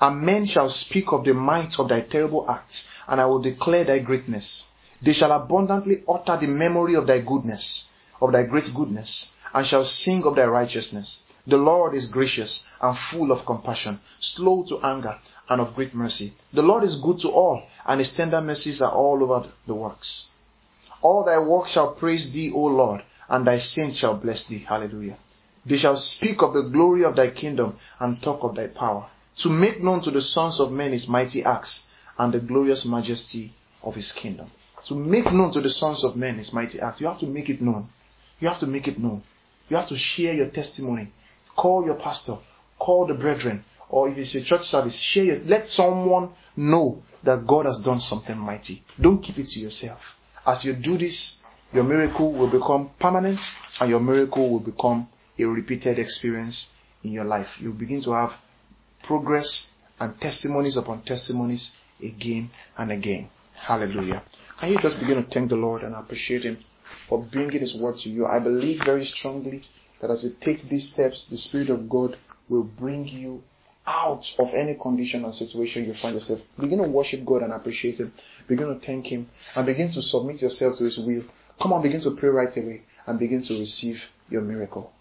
[0.00, 3.84] And men shall speak of the might of thy terrible acts, and I will declare
[3.84, 4.68] thy greatness.
[5.02, 7.86] They shall abundantly utter the memory of thy goodness,
[8.20, 11.24] of thy great goodness, and shall sing of thy righteousness.
[11.46, 16.34] The Lord is gracious and full of compassion, slow to anger, and of great mercy.
[16.52, 20.30] The Lord is good to all, and his tender mercies are all over the works.
[21.00, 24.60] All thy works shall praise thee, O Lord, and thy saints shall bless thee.
[24.68, 25.18] Hallelujah.
[25.66, 29.08] They shall speak of the glory of thy kingdom and talk of thy power,
[29.38, 31.86] to make known to the sons of men his mighty acts
[32.18, 33.52] and the glorious majesty
[33.82, 34.50] of his kingdom.
[34.84, 37.00] To make known to the sons of men his mighty acts.
[37.00, 37.88] You have to make it known.
[38.38, 39.22] You have to make it known.
[39.68, 41.12] You have to share your testimony.
[41.56, 42.38] Call your pastor.
[42.78, 43.64] Call the brethren.
[43.88, 45.46] Or if it's a church service, share it.
[45.46, 48.82] Let someone know that God has done something mighty.
[49.00, 50.00] Don't keep it to yourself.
[50.46, 51.38] As you do this,
[51.72, 53.40] your miracle will become permanent
[53.80, 55.08] and your miracle will become
[55.38, 56.72] a repeated experience
[57.04, 57.48] in your life.
[57.60, 58.32] You'll begin to have
[59.02, 59.70] progress
[60.00, 63.30] and testimonies upon testimonies again and again.
[63.54, 64.22] Hallelujah.
[64.58, 66.58] Can you just begin to thank the Lord and appreciate Him
[67.08, 68.26] for bringing His word to you?
[68.26, 69.62] I believe very strongly
[70.02, 72.18] that as you take these steps, the Spirit of God
[72.50, 73.42] will bring you
[73.86, 76.40] out of any condition or situation you find yourself.
[76.60, 78.12] Begin to worship God and appreciate Him.
[78.46, 81.22] Begin to thank Him and begin to submit yourself to His will
[81.60, 84.92] Come on, begin to pray right away and begin to receive your miracle.